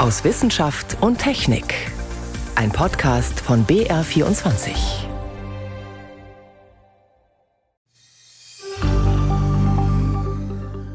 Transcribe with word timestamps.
aus 0.00 0.24
Wissenschaft 0.24 0.96
und 1.02 1.18
Technik. 1.18 1.74
Ein 2.54 2.70
Podcast 2.70 3.38
von 3.38 3.66
BR24. 3.66 4.70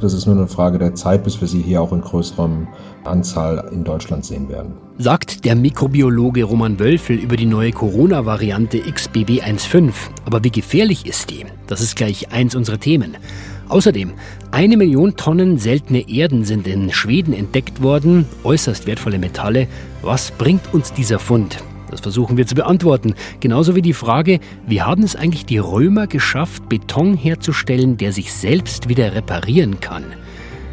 Das 0.01 0.13
ist 0.13 0.25
nur 0.25 0.35
eine 0.35 0.47
Frage 0.47 0.79
der 0.79 0.95
Zeit, 0.95 1.23
bis 1.23 1.39
wir 1.39 1.47
sie 1.47 1.61
hier 1.61 1.83
auch 1.83 1.91
in 1.91 2.01
größerer 2.01 2.49
Anzahl 3.03 3.69
in 3.71 3.83
Deutschland 3.83 4.25
sehen 4.25 4.49
werden. 4.49 4.73
Sagt 4.97 5.45
der 5.45 5.55
Mikrobiologe 5.55 6.43
Roman 6.43 6.79
Wölfel 6.79 7.17
über 7.17 7.37
die 7.37 7.45
neue 7.45 7.73
Corona-Variante 7.73 8.79
XBB1.5. 8.79 9.93
Aber 10.25 10.43
wie 10.43 10.51
gefährlich 10.51 11.05
ist 11.05 11.29
die? 11.29 11.45
Das 11.67 11.79
ist 11.79 11.95
gleich 11.95 12.31
eins 12.31 12.55
unserer 12.55 12.79
Themen. 12.79 13.17
Außerdem, 13.67 14.13
eine 14.51 14.77
Million 14.77 15.15
Tonnen 15.15 15.57
seltene 15.57 16.07
Erden 16.07 16.45
sind 16.45 16.67
in 16.67 16.91
Schweden 16.91 17.33
entdeckt 17.33 17.81
worden, 17.81 18.25
äußerst 18.43 18.85
wertvolle 18.85 19.17
Metalle. 19.17 19.67
Was 20.01 20.31
bringt 20.31 20.73
uns 20.73 20.93
dieser 20.93 21.19
Fund? 21.19 21.57
Das 21.89 22.01
versuchen 22.01 22.37
wir 22.37 22.45
zu 22.45 22.55
beantworten. 22.55 23.15
Genauso 23.39 23.75
wie 23.75 23.81
die 23.81 23.93
Frage, 23.93 24.39
wie 24.67 24.81
haben 24.81 25.03
es 25.03 25.15
eigentlich 25.15 25.45
die 25.45 25.57
Römer 25.57 26.07
geschafft, 26.07 26.69
Beton 26.69 27.15
herzustellen, 27.15 27.97
der 27.97 28.11
sich 28.11 28.33
selbst 28.33 28.89
wieder 28.89 29.15
reparieren 29.15 29.79
kann? 29.79 30.03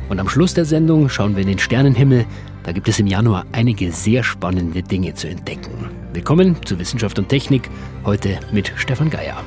Und 0.09 0.21
am 0.21 0.29
Schluss 0.29 0.53
der 0.53 0.65
Sendung 0.65 1.09
schauen 1.09 1.37
wir 1.37 1.43
in 1.43 1.49
den 1.49 1.59
Sternenhimmel. 1.59 2.27
Da 2.65 2.73
gibt 2.73 2.89
es 2.89 2.99
im 2.99 3.07
Januar 3.07 3.47
einige 3.53 3.91
sehr 3.93 4.23
spannende 4.23 4.83
Dinge 4.83 5.15
zu 5.15 5.29
entdecken. 5.29 5.73
Willkommen 6.13 6.57
zu 6.65 6.79
Wissenschaft 6.79 7.19
und 7.19 7.29
Technik, 7.29 7.71
heute 8.05 8.39
mit 8.53 8.73
Stefan 8.77 9.09
Geier. 9.09 9.43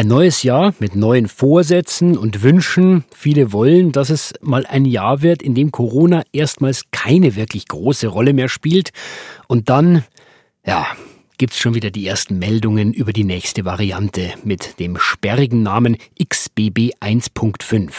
Ein 0.00 0.08
neues 0.08 0.44
Jahr 0.44 0.72
mit 0.78 0.96
neuen 0.96 1.28
Vorsätzen 1.28 2.16
und 2.16 2.42
Wünschen. 2.42 3.04
Viele 3.14 3.52
wollen, 3.52 3.92
dass 3.92 4.08
es 4.08 4.32
mal 4.40 4.64
ein 4.64 4.86
Jahr 4.86 5.20
wird, 5.20 5.42
in 5.42 5.54
dem 5.54 5.72
Corona 5.72 6.22
erstmals 6.32 6.86
keine 6.90 7.36
wirklich 7.36 7.68
große 7.68 8.06
Rolle 8.06 8.32
mehr 8.32 8.48
spielt. 8.48 8.92
Und 9.46 9.68
dann, 9.68 10.04
ja, 10.64 10.86
gibt 11.40 11.54
es 11.54 11.58
schon 11.58 11.72
wieder 11.74 11.90
die 11.90 12.06
ersten 12.06 12.38
Meldungen 12.38 12.92
über 12.92 13.14
die 13.14 13.24
nächste 13.24 13.64
Variante 13.64 14.34
mit 14.44 14.78
dem 14.78 14.98
sperrigen 14.98 15.62
Namen 15.62 15.96
XBB 16.22 16.92
1.5. 17.00 17.90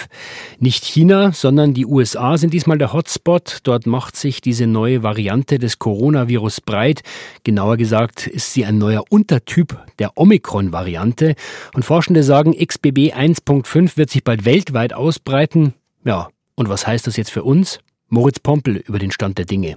Nicht 0.59 0.85
China, 0.85 1.31
sondern 1.31 1.73
die 1.73 1.87
USA 1.87 2.37
sind 2.37 2.53
diesmal 2.53 2.77
der 2.77 2.93
Hotspot. 2.93 3.61
Dort 3.63 3.87
macht 3.87 4.15
sich 4.15 4.41
diese 4.41 4.67
neue 4.67 5.01
Variante 5.01 5.57
des 5.57 5.79
Coronavirus 5.79 6.61
breit. 6.61 7.01
Genauer 7.43 7.77
gesagt 7.77 8.27
ist 8.27 8.53
sie 8.53 8.63
ein 8.63 8.77
neuer 8.77 9.05
Untertyp 9.09 9.75
der 9.97 10.15
Omikron-Variante. 10.19 11.33
Und 11.73 11.83
Forschende 11.83 12.21
sagen, 12.21 12.53
XBB 12.53 13.11
1.5 13.11 13.97
wird 13.97 14.11
sich 14.11 14.23
bald 14.23 14.45
weltweit 14.45 14.93
ausbreiten. 14.93 15.73
Ja, 16.05 16.29
und 16.53 16.69
was 16.69 16.85
heißt 16.85 17.07
das 17.07 17.17
jetzt 17.17 17.31
für 17.31 17.41
uns? 17.41 17.79
Moritz 18.07 18.39
Pompel 18.39 18.75
über 18.75 18.99
den 18.99 19.09
Stand 19.09 19.39
der 19.39 19.45
Dinge. 19.45 19.73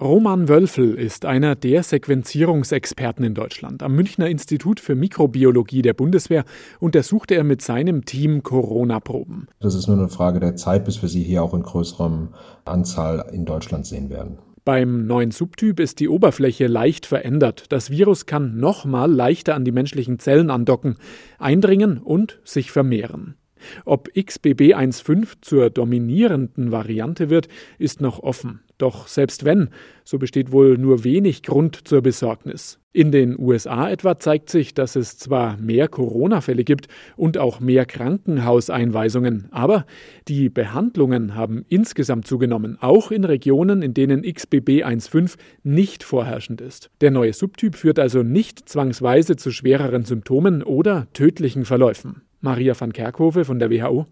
Roman 0.00 0.48
Wölfel 0.48 0.94
ist 0.94 1.24
einer 1.24 1.54
der 1.54 1.82
Sequenzierungsexperten 1.82 3.24
in 3.24 3.34
Deutschland. 3.34 3.82
Am 3.82 3.94
Münchner 3.94 4.28
Institut 4.28 4.80
für 4.80 4.94
Mikrobiologie 4.94 5.82
der 5.82 5.94
Bundeswehr 5.94 6.44
untersuchte 6.78 7.34
er 7.34 7.44
mit 7.44 7.62
seinem 7.62 8.04
Team 8.04 8.42
Corona-Proben. 8.42 9.48
Das 9.60 9.74
ist 9.74 9.86
nur 9.88 9.98
eine 9.98 10.08
Frage 10.08 10.40
der 10.40 10.56
Zeit, 10.56 10.84
bis 10.84 11.02
wir 11.02 11.08
sie 11.08 11.22
hier 11.22 11.42
auch 11.42 11.54
in 11.54 11.62
größerer 11.62 12.28
Anzahl 12.64 13.30
in 13.32 13.44
Deutschland 13.44 13.86
sehen 13.86 14.10
werden. 14.10 14.38
Beim 14.64 15.06
neuen 15.06 15.30
Subtyp 15.30 15.80
ist 15.80 16.00
die 16.00 16.08
Oberfläche 16.08 16.66
leicht 16.66 17.06
verändert. 17.06 17.64
Das 17.70 17.90
Virus 17.90 18.26
kann 18.26 18.58
nochmal 18.58 19.10
leichter 19.10 19.54
an 19.54 19.64
die 19.64 19.72
menschlichen 19.72 20.18
Zellen 20.18 20.50
andocken, 20.50 20.96
eindringen 21.38 21.98
und 21.98 22.40
sich 22.44 22.70
vermehren. 22.70 23.36
Ob 23.84 24.08
XBB 24.14 24.74
1.5 24.74 25.38
zur 25.40 25.70
dominierenden 25.70 26.72
Variante 26.72 27.30
wird, 27.30 27.48
ist 27.78 28.00
noch 28.00 28.20
offen. 28.20 28.60
Doch 28.80 29.08
selbst 29.08 29.44
wenn, 29.44 29.68
so 30.04 30.18
besteht 30.18 30.52
wohl 30.52 30.78
nur 30.78 31.04
wenig 31.04 31.42
Grund 31.42 31.86
zur 31.86 32.00
Besorgnis. 32.00 32.78
In 32.92 33.12
den 33.12 33.38
USA 33.38 33.90
etwa 33.90 34.18
zeigt 34.18 34.48
sich, 34.48 34.72
dass 34.72 34.96
es 34.96 35.18
zwar 35.18 35.58
mehr 35.58 35.86
Corona-Fälle 35.86 36.64
gibt 36.64 36.88
und 37.14 37.36
auch 37.36 37.60
mehr 37.60 37.84
Krankenhauseinweisungen, 37.84 39.48
aber 39.50 39.84
die 40.28 40.48
Behandlungen 40.48 41.34
haben 41.34 41.64
insgesamt 41.68 42.26
zugenommen, 42.26 42.78
auch 42.80 43.10
in 43.10 43.24
Regionen, 43.24 43.82
in 43.82 43.92
denen 43.92 44.22
XBB 44.22 44.82
1.5 44.82 45.36
nicht 45.62 46.02
vorherrschend 46.02 46.62
ist. 46.62 46.90
Der 47.02 47.10
neue 47.10 47.34
Subtyp 47.34 47.76
führt 47.76 47.98
also 47.98 48.22
nicht 48.22 48.66
zwangsweise 48.66 49.36
zu 49.36 49.50
schwereren 49.50 50.04
Symptomen 50.04 50.62
oder 50.62 51.06
tödlichen 51.12 51.66
Verläufen. 51.66 52.22
Maria 52.40 52.74
van 52.78 52.94
Kerkhove 52.94 53.44
von 53.44 53.58
der 53.58 53.70
WHO. 53.70 54.06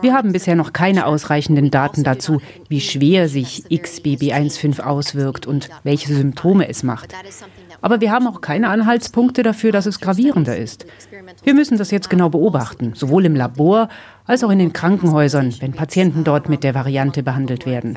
Wir 0.00 0.14
haben 0.14 0.32
bisher 0.32 0.56
noch 0.56 0.72
keine 0.72 1.06
ausreichenden 1.06 1.70
Daten 1.70 2.02
dazu, 2.02 2.40
wie 2.68 2.80
schwer 2.80 3.28
sich 3.28 3.64
XBB1.5 3.70 4.80
auswirkt 4.80 5.46
und 5.46 5.68
welche 5.82 6.12
Symptome 6.12 6.68
es 6.68 6.82
macht. 6.82 7.14
Aber 7.80 8.00
wir 8.00 8.10
haben 8.10 8.26
auch 8.26 8.40
keine 8.40 8.68
Anhaltspunkte 8.68 9.42
dafür, 9.42 9.72
dass 9.72 9.86
es 9.86 10.00
gravierender 10.00 10.56
ist. 10.56 10.86
Wir 11.42 11.54
müssen 11.54 11.78
das 11.78 11.90
jetzt 11.90 12.10
genau 12.10 12.28
beobachten, 12.30 12.92
sowohl 12.94 13.24
im 13.26 13.36
Labor 13.36 13.88
als 14.24 14.42
auch 14.42 14.50
in 14.50 14.58
den 14.58 14.72
Krankenhäusern, 14.72 15.54
wenn 15.60 15.72
Patienten 15.72 16.24
dort 16.24 16.48
mit 16.48 16.64
der 16.64 16.74
Variante 16.74 17.22
behandelt 17.22 17.66
werden. 17.66 17.96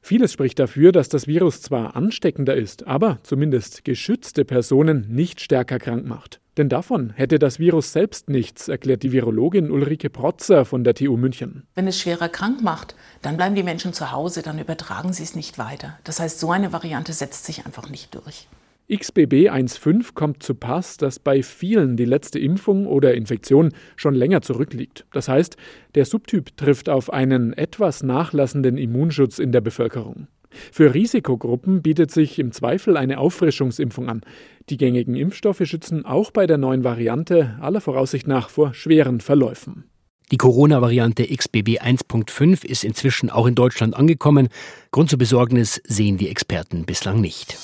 Vieles 0.00 0.32
spricht 0.32 0.58
dafür, 0.58 0.92
dass 0.92 1.08
das 1.08 1.26
Virus 1.26 1.60
zwar 1.60 1.94
ansteckender 1.94 2.56
ist, 2.56 2.86
aber 2.86 3.18
zumindest 3.22 3.84
geschützte 3.84 4.44
Personen 4.44 5.06
nicht 5.08 5.40
stärker 5.40 5.78
krank 5.78 6.06
macht. 6.06 6.40
Denn 6.58 6.68
davon 6.68 7.10
hätte 7.10 7.38
das 7.38 7.60
Virus 7.60 7.92
selbst 7.92 8.28
nichts, 8.28 8.66
erklärt 8.66 9.04
die 9.04 9.12
Virologin 9.12 9.70
Ulrike 9.70 10.10
Protzer 10.10 10.64
von 10.64 10.82
der 10.82 10.94
TU 10.94 11.16
München. 11.16 11.62
Wenn 11.76 11.86
es 11.86 12.00
schwerer 12.00 12.28
krank 12.28 12.62
macht, 12.64 12.96
dann 13.22 13.36
bleiben 13.36 13.54
die 13.54 13.62
Menschen 13.62 13.92
zu 13.92 14.10
Hause, 14.10 14.42
dann 14.42 14.58
übertragen 14.58 15.12
sie 15.12 15.22
es 15.22 15.36
nicht 15.36 15.56
weiter. 15.58 15.96
Das 16.02 16.18
heißt, 16.18 16.40
so 16.40 16.50
eine 16.50 16.72
Variante 16.72 17.12
setzt 17.12 17.44
sich 17.44 17.64
einfach 17.64 17.88
nicht 17.88 18.12
durch. 18.16 18.48
XBB 18.90 19.50
1.5 19.50 20.14
kommt 20.14 20.42
zu 20.42 20.54
Pass, 20.54 20.96
dass 20.96 21.20
bei 21.20 21.42
vielen 21.44 21.96
die 21.96 22.06
letzte 22.06 22.40
Impfung 22.40 22.86
oder 22.86 23.14
Infektion 23.14 23.72
schon 23.94 24.14
länger 24.14 24.40
zurückliegt. 24.40 25.06
Das 25.12 25.28
heißt, 25.28 25.56
der 25.94 26.06
Subtyp 26.06 26.56
trifft 26.56 26.88
auf 26.88 27.12
einen 27.12 27.52
etwas 27.52 28.02
nachlassenden 28.02 28.78
Immunschutz 28.78 29.38
in 29.38 29.52
der 29.52 29.60
Bevölkerung. 29.60 30.26
Für 30.72 30.94
Risikogruppen 30.94 31.82
bietet 31.82 32.10
sich 32.10 32.38
im 32.38 32.52
Zweifel 32.52 32.96
eine 32.96 33.18
Auffrischungsimpfung 33.18 34.08
an. 34.08 34.22
Die 34.70 34.76
gängigen 34.76 35.14
Impfstoffe 35.14 35.62
schützen 35.64 36.04
auch 36.04 36.30
bei 36.30 36.46
der 36.46 36.58
neuen 36.58 36.84
Variante 36.84 37.56
aller 37.60 37.80
Voraussicht 37.80 38.26
nach 38.26 38.48
vor 38.48 38.74
schweren 38.74 39.20
Verläufen. 39.20 39.84
Die 40.30 40.36
Corona-Variante 40.36 41.26
XBB 41.26 41.80
1.5 41.80 42.64
ist 42.66 42.84
inzwischen 42.84 43.30
auch 43.30 43.46
in 43.46 43.54
Deutschland 43.54 43.96
angekommen. 43.96 44.48
Grund 44.90 45.08
zur 45.08 45.18
Besorgnis 45.18 45.80
sehen 45.84 46.18
die 46.18 46.28
Experten 46.28 46.84
bislang 46.84 47.20
nicht. 47.20 47.56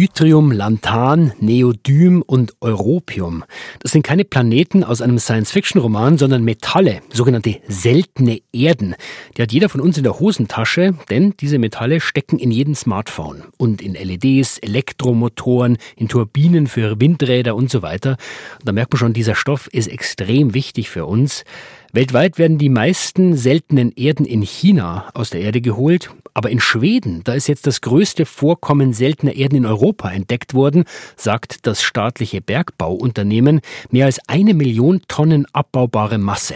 Yttrium, 0.00 0.50
Lanthan, 0.50 1.34
Neodym 1.40 2.22
und 2.22 2.54
Europium. 2.62 3.44
Das 3.80 3.92
sind 3.92 4.02
keine 4.02 4.24
Planeten 4.24 4.82
aus 4.82 5.02
einem 5.02 5.18
Science-Fiction-Roman, 5.18 6.16
sondern 6.16 6.42
Metalle, 6.42 7.02
sogenannte 7.12 7.60
seltene 7.68 8.40
Erden. 8.50 8.94
Die 9.36 9.42
hat 9.42 9.52
jeder 9.52 9.68
von 9.68 9.82
uns 9.82 9.98
in 9.98 10.04
der 10.04 10.18
Hosentasche, 10.18 10.94
denn 11.10 11.34
diese 11.38 11.58
Metalle 11.58 12.00
stecken 12.00 12.38
in 12.38 12.50
jedem 12.50 12.74
Smartphone 12.74 13.42
und 13.58 13.82
in 13.82 13.92
LEDs, 13.92 14.56
Elektromotoren, 14.56 15.76
in 15.96 16.08
Turbinen 16.08 16.66
für 16.66 16.98
Windräder 16.98 17.54
und 17.54 17.70
so 17.70 17.82
weiter. 17.82 18.16
Und 18.58 18.68
da 18.68 18.72
merkt 18.72 18.94
man 18.94 18.98
schon, 18.98 19.12
dieser 19.12 19.34
Stoff 19.34 19.68
ist 19.70 19.88
extrem 19.88 20.54
wichtig 20.54 20.88
für 20.88 21.04
uns. 21.04 21.44
Weltweit 21.92 22.38
werden 22.38 22.56
die 22.56 22.68
meisten 22.68 23.36
seltenen 23.36 23.90
Erden 23.90 24.24
in 24.24 24.42
China 24.42 25.08
aus 25.12 25.30
der 25.30 25.40
Erde 25.40 25.60
geholt, 25.60 26.10
aber 26.34 26.48
in 26.48 26.60
Schweden, 26.60 27.22
da 27.24 27.34
ist 27.34 27.48
jetzt 27.48 27.66
das 27.66 27.80
größte 27.80 28.26
Vorkommen 28.26 28.92
seltener 28.92 29.34
Erden 29.34 29.56
in 29.56 29.66
Europa 29.66 30.08
entdeckt 30.08 30.54
worden, 30.54 30.84
sagt 31.16 31.66
das 31.66 31.82
staatliche 31.82 32.40
Bergbauunternehmen, 32.40 33.60
mehr 33.90 34.06
als 34.06 34.20
eine 34.28 34.54
Million 34.54 35.02
Tonnen 35.08 35.46
abbaubare 35.52 36.18
Masse. 36.18 36.54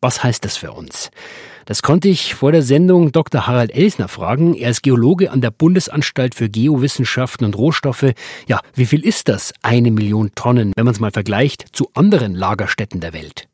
Was 0.00 0.24
heißt 0.24 0.46
das 0.46 0.56
für 0.56 0.72
uns? 0.72 1.10
Das 1.66 1.82
konnte 1.82 2.08
ich 2.08 2.34
vor 2.34 2.50
der 2.50 2.62
Sendung 2.62 3.12
Dr. 3.12 3.46
Harald 3.46 3.74
Elsner 3.74 4.08
fragen. 4.08 4.54
Er 4.54 4.70
ist 4.70 4.82
Geologe 4.82 5.30
an 5.30 5.42
der 5.42 5.50
Bundesanstalt 5.50 6.34
für 6.34 6.48
Geowissenschaften 6.48 7.44
und 7.44 7.54
Rohstoffe. 7.54 8.14
Ja, 8.48 8.60
wie 8.74 8.86
viel 8.86 9.04
ist 9.04 9.28
das? 9.28 9.52
Eine 9.60 9.90
Million 9.90 10.30
Tonnen, 10.34 10.72
wenn 10.74 10.86
man 10.86 10.94
es 10.94 11.00
mal 11.00 11.12
vergleicht 11.12 11.66
zu 11.72 11.90
anderen 11.92 12.34
Lagerstätten 12.34 13.00
der 13.00 13.12
Welt. 13.12 13.49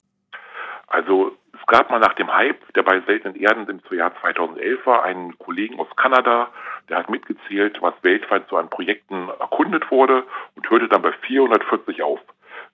Also 0.86 1.36
es 1.52 1.66
gab 1.66 1.90
mal 1.90 1.98
nach 1.98 2.14
dem 2.14 2.32
Hype, 2.32 2.72
der 2.74 2.82
bei 2.82 3.00
seltenen 3.00 3.36
Erden 3.36 3.68
im 3.68 3.96
Jahr 3.96 4.12
2011 4.20 4.86
war, 4.86 5.02
einen 5.04 5.36
Kollegen 5.38 5.80
aus 5.80 5.88
Kanada, 5.96 6.48
der 6.88 6.98
hat 6.98 7.10
mitgezählt, 7.10 7.82
was 7.82 7.94
weltweit 8.02 8.46
so 8.48 8.56
an 8.56 8.70
Projekten 8.70 9.28
erkundet 9.40 9.90
wurde 9.90 10.24
und 10.54 10.70
hörte 10.70 10.88
dann 10.88 11.02
bei 11.02 11.12
440 11.12 12.02
auf. 12.02 12.20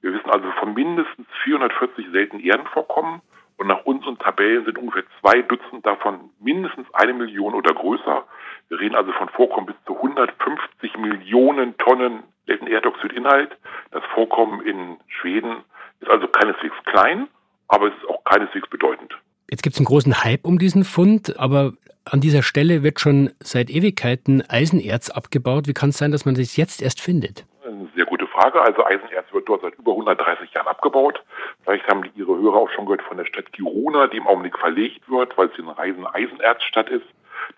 Wir 0.02 0.12
wissen 0.12 0.30
also 0.30 0.50
von 0.58 0.74
mindestens 0.74 1.26
440 1.44 2.10
seltenen 2.10 2.44
Erdenvorkommen 2.44 3.22
und 3.56 3.68
nach 3.68 3.84
unseren 3.84 4.18
Tabellen 4.18 4.64
sind 4.64 4.78
ungefähr 4.78 5.04
zwei 5.20 5.42
Dutzend 5.42 5.86
davon 5.86 6.30
mindestens 6.40 6.92
eine 6.94 7.14
Million 7.14 7.54
oder 7.54 7.72
größer. 7.72 8.24
Wir 8.68 8.80
reden 8.80 8.96
also 8.96 9.12
von 9.12 9.28
Vorkommen 9.28 9.66
bis 9.66 9.76
zu 9.86 9.96
150 9.96 10.96
Millionen 10.98 11.76
Tonnen 11.78 12.24
seltenen 12.46 12.72
Erdioxidinhalt. 12.72 13.56
Das 13.92 14.04
Vorkommen 14.14 14.60
in 14.62 14.98
Schweden 15.06 15.64
ist 16.00 16.10
also 16.10 16.26
keineswegs 16.26 16.74
klein, 16.84 17.28
aber 17.68 17.88
es 17.88 17.94
ist 17.94 18.08
auch 18.08 18.22
keineswegs 18.24 18.68
bedeutend. 18.68 19.16
Jetzt 19.50 19.62
gibt 19.62 19.74
es 19.74 19.80
einen 19.80 19.86
großen 19.86 20.24
Hype 20.24 20.44
um 20.44 20.58
diesen 20.58 20.84
Fund, 20.84 21.38
aber 21.38 21.72
an 22.04 22.20
dieser 22.20 22.42
Stelle 22.42 22.82
wird 22.82 23.00
schon 23.00 23.30
seit 23.40 23.70
Ewigkeiten 23.70 24.42
Eisenerz 24.48 25.10
abgebaut. 25.10 25.68
Wie 25.68 25.74
kann 25.74 25.90
es 25.90 25.98
sein, 25.98 26.10
dass 26.10 26.24
man 26.24 26.34
das 26.34 26.56
jetzt 26.56 26.82
erst 26.82 27.00
findet? 27.00 27.44
Eine 27.64 27.88
sehr 27.94 28.06
gute 28.06 28.26
Frage. 28.26 28.60
Also 28.60 28.84
Eisenerz 28.84 29.32
wird 29.32 29.48
dort 29.48 29.62
seit 29.62 29.74
über 29.74 29.92
130 29.92 30.52
Jahren 30.52 30.66
abgebaut. 30.66 31.22
Vielleicht 31.64 31.86
haben 31.86 32.02
Ihre 32.16 32.36
Hörer 32.36 32.56
auch 32.56 32.70
schon 32.70 32.86
gehört 32.86 33.02
von 33.02 33.16
der 33.16 33.26
Stadt 33.26 33.52
Kiruna, 33.52 34.08
die 34.08 34.16
im 34.16 34.26
Augenblick 34.26 34.58
verlegt 34.58 35.08
wird, 35.08 35.36
weil 35.38 35.48
es 35.48 35.58
eine 35.58 35.76
reisen 35.76 36.06
Eisenerzstadt 36.06 36.88
ist. 36.90 37.06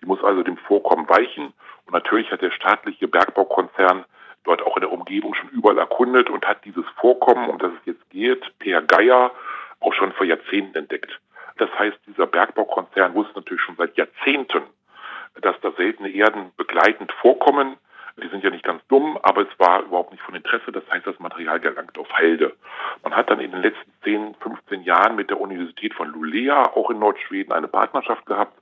Die 0.03 0.07
muss 0.07 0.23
also 0.23 0.43
dem 0.43 0.57
Vorkommen 0.57 1.09
weichen. 1.09 1.53
Und 1.87 1.93
natürlich 1.93 2.31
hat 2.31 2.43
der 2.43 2.51
staatliche 2.51 3.09
Bergbaukonzern 3.09 4.05
dort 4.45 4.63
auch 4.63 4.77
in 4.77 4.83
der 4.83 4.93
Umgebung 4.93 5.35
schon 5.35 5.49
überall 5.51 5.79
erkundet 5.79 6.29
und 6.29 6.47
hat 6.47 6.65
dieses 6.65 6.85
Vorkommen, 7.01 7.49
um 7.49 7.59
das 7.59 7.73
es 7.73 7.87
jetzt 7.87 8.11
geht, 8.11 8.43
Per 8.59 8.83
Geier, 8.83 9.31
auch 9.85 9.95
schon 9.95 10.13
vor 10.13 10.27
Jahrzehnten 10.27 10.77
entdeckt. 10.77 11.21
Das 11.59 11.71
heißt, 11.79 11.97
dieser 12.07 12.27
Bergbaukonzern 12.27 13.15
wusste 13.15 13.35
natürlich 13.37 13.63
schon 13.63 13.77
seit 13.77 13.97
Jahrzehnten, 13.97 14.63
dass 15.41 15.61
da 15.61 15.73
seltene 15.73 16.11
Erden 16.11 16.53
begleitend 16.57 17.13
vorkommen. 17.21 17.77
Die 18.17 18.29
sind 18.29 18.45
ja 18.45 18.51
nicht 18.51 18.65
ganz 18.65 18.81
dumm, 18.87 19.19
aber 19.23 19.43
es 19.43 19.59
war 19.59 19.83
überhaupt 19.83 20.13
nicht 20.13 20.23
von 20.23 20.35
Interesse. 20.35 20.71
Das 20.71 20.85
heißt, 20.91 21.07
das 21.07 21.19
Material 21.19 21.59
gelangt 21.59 21.99
auf 21.99 22.09
Halde. 22.13 22.55
Man 23.03 23.15
hat 23.15 23.29
dann 23.29 23.41
in 23.41 23.51
den 23.51 23.63
letzten 23.63 23.93
10, 24.05 24.37
15 24.37 24.83
Jahren 24.83 25.17
mit 25.17 25.31
der 25.31 25.41
Universität 25.41 25.95
von 25.95 26.09
Luleå, 26.09 26.55
auch 26.55 26.91
in 26.91 27.01
Nordschweden, 27.01 27.53
eine 27.53 27.69
Partnerschaft 27.69 28.25
gehabt 28.27 28.57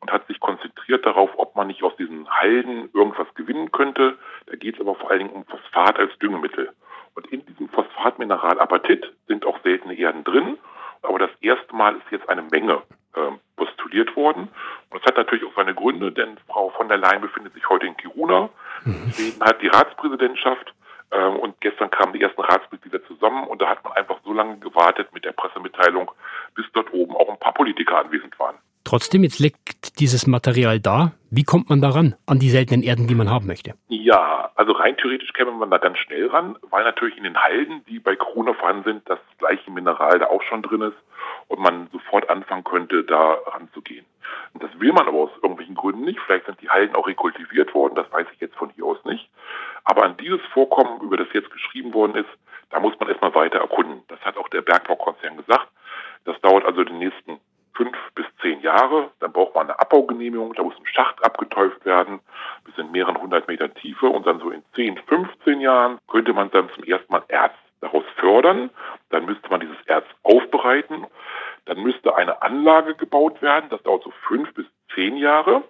und 0.00 0.12
hat 0.12 0.26
sich 0.26 0.40
konzentriert 0.40 1.04
darauf, 1.06 1.30
ob 1.36 1.56
man 1.56 1.66
nicht 1.66 1.82
aus 1.82 1.96
diesen 1.96 2.28
Halden 2.30 2.90
irgendwas 2.92 3.26
gewinnen 3.34 3.72
könnte. 3.72 4.18
Da 4.46 4.56
geht 4.56 4.74
es 4.74 4.80
aber 4.80 4.94
vor 4.94 5.10
allen 5.10 5.20
Dingen 5.20 5.32
um 5.32 5.44
Phosphat 5.46 5.98
als 5.98 6.16
Düngemittel. 6.18 6.70
Und 7.18 7.26
in 7.32 7.44
diesem 7.46 7.68
Phosphatmineral 7.70 8.60
Apatit 8.60 9.12
sind 9.26 9.44
auch 9.44 9.58
seltene 9.64 9.98
Erden 9.98 10.22
drin. 10.22 10.56
Aber 11.02 11.18
das 11.18 11.30
erste 11.40 11.74
Mal 11.74 11.96
ist 11.96 12.12
jetzt 12.12 12.28
eine 12.28 12.42
Menge 12.42 12.80
äh, 13.16 13.32
postuliert 13.56 14.14
worden. 14.14 14.42
Und 14.90 15.02
das 15.02 15.02
hat 15.02 15.16
natürlich 15.16 15.44
auch 15.44 15.56
seine 15.56 15.74
Gründe, 15.74 16.12
denn 16.12 16.38
Frau 16.46 16.70
von 16.70 16.86
der 16.86 16.96
Leyen 16.96 17.20
befindet 17.20 17.54
sich 17.54 17.68
heute 17.68 17.86
in 17.86 17.96
Kiruna. 17.96 18.50
Mhm. 18.84 19.12
Schweden 19.12 19.42
hat 19.42 19.60
die 19.60 19.66
Ratspräsidentschaft 19.66 20.72
äh, 21.10 21.24
und 21.24 21.60
gestern 21.60 21.90
kamen 21.90 22.12
die 22.12 22.22
ersten 22.22 22.40
Ratsmitglieder 22.40 23.04
zusammen 23.06 23.48
und 23.48 23.60
da 23.60 23.68
hat 23.68 23.82
man 23.82 23.94
einfach 23.94 24.20
so 24.24 24.32
lange 24.32 24.58
gewartet 24.58 25.12
mit 25.12 25.24
der 25.24 25.32
Pressemitteilung, 25.32 26.12
bis 26.54 26.66
dort 26.72 26.92
oben 26.92 27.16
auch 27.16 27.28
ein 27.28 27.40
paar 27.40 27.54
Politiker 27.54 27.98
anwesend 27.98 28.38
waren. 28.38 28.58
Trotzdem, 28.84 29.22
jetzt 29.22 29.38
liegt 29.38 30.00
dieses 30.00 30.26
Material 30.26 30.80
da. 30.80 31.12
Wie 31.30 31.44
kommt 31.44 31.68
man 31.68 31.82
daran, 31.82 32.14
an 32.26 32.38
die 32.38 32.48
seltenen 32.48 32.82
Erden, 32.82 33.06
die 33.06 33.14
man 33.14 33.30
haben 33.30 33.46
möchte? 33.46 33.74
Ja, 33.88 34.50
also 34.54 34.72
rein 34.72 34.96
theoretisch 34.96 35.32
käme 35.34 35.52
man 35.52 35.70
da 35.70 35.78
ganz 35.78 35.98
schnell 35.98 36.28
ran, 36.28 36.56
weil 36.70 36.84
natürlich 36.84 37.16
in 37.18 37.24
den 37.24 37.36
Halden, 37.36 37.84
die 37.86 37.98
bei 37.98 38.16
Corona 38.16 38.54
vorhanden 38.54 38.84
sind, 38.84 39.02
das 39.08 39.18
gleiche 39.38 39.70
Mineral 39.70 40.18
da 40.18 40.26
auch 40.26 40.42
schon 40.42 40.62
drin 40.62 40.82
ist 40.82 40.96
und 41.48 41.60
man 41.60 41.88
sofort 41.92 42.30
anfangen 42.30 42.64
könnte, 42.64 43.04
da 43.04 43.36
ranzugehen. 43.46 44.06
Und 44.54 44.62
das 44.62 44.70
will 44.80 44.92
man 44.92 45.06
aber 45.06 45.18
aus 45.18 45.30
irgendwelchen 45.42 45.74
Gründen 45.74 46.04
nicht. 46.04 46.18
Vielleicht 46.20 46.46
sind 46.46 46.60
die 46.62 46.70
Halden 46.70 46.94
auch 46.96 47.06
rekultiviert 47.06 47.74
worden, 47.74 47.94
das 47.94 48.10
weiß 48.10 48.26
ich 48.32 48.40
jetzt 48.40 48.56
von 48.56 48.70
hier 48.70 48.84
aus 48.84 49.04
nicht. 49.04 49.28
Aber 49.84 50.04
an 50.04 50.16
dieses 50.16 50.40
Vorkommen, 50.52 51.00
über 51.02 51.16
das 51.16 51.28
jetzt 51.32 51.50
geschrieben 51.50 51.92
worden 51.94 52.14
ist, 52.14 52.28
da 52.70 52.80
muss 52.80 52.98
man 52.98 53.08
erstmal 53.08 53.34
weiter 53.34 53.58
erkunden. 53.58 54.02
Das 54.08 54.20
hat 54.20 54.36
auch 54.36 54.48
der 54.48 54.62
Bergbaukonzern 54.62 55.36
gesagt. 55.36 55.68
Das 56.24 56.38
dauert 56.42 56.64
also 56.64 56.84
die 56.84 56.92
nächsten 56.92 57.40
fünf 57.78 57.96
bis 58.14 58.26
zehn 58.42 58.60
Jahre. 58.60 59.10
Dann 59.20 59.32
braucht 59.32 59.54
man 59.54 59.68
eine 59.68 59.78
Abbaugenehmigung, 59.78 60.52
da 60.54 60.62
muss 60.64 60.76
ein 60.76 60.86
Schacht 60.86 61.24
abgetäuft 61.24 61.84
werden, 61.86 62.20
bis 62.64 62.76
in 62.76 62.90
mehreren 62.90 63.18
hundert 63.18 63.48
Metern 63.48 63.72
Tiefe. 63.74 64.06
Und 64.06 64.26
dann 64.26 64.40
so 64.40 64.50
in 64.50 64.62
10, 64.74 64.98
15 65.06 65.60
Jahren 65.60 65.98
könnte 66.08 66.32
man 66.32 66.50
dann 66.50 66.68
zum 66.74 66.84
ersten 66.84 67.10
Mal 67.10 67.22
Erz 67.28 67.54
daraus 67.80 68.04
fördern. 68.16 68.70
Dann 69.10 69.24
müsste 69.24 69.48
man 69.48 69.60
dieses 69.60 69.80
Erz 69.86 70.04
aufbereiten. 70.24 71.06
Dann 71.68 71.82
müsste 71.82 72.16
eine 72.16 72.40
Anlage 72.40 72.94
gebaut 72.94 73.42
werden. 73.42 73.68
Das 73.68 73.82
dauert 73.82 74.02
so 74.02 74.12
fünf 74.26 74.52
bis 74.54 74.64
zehn 74.94 75.18
Jahre. 75.18 75.62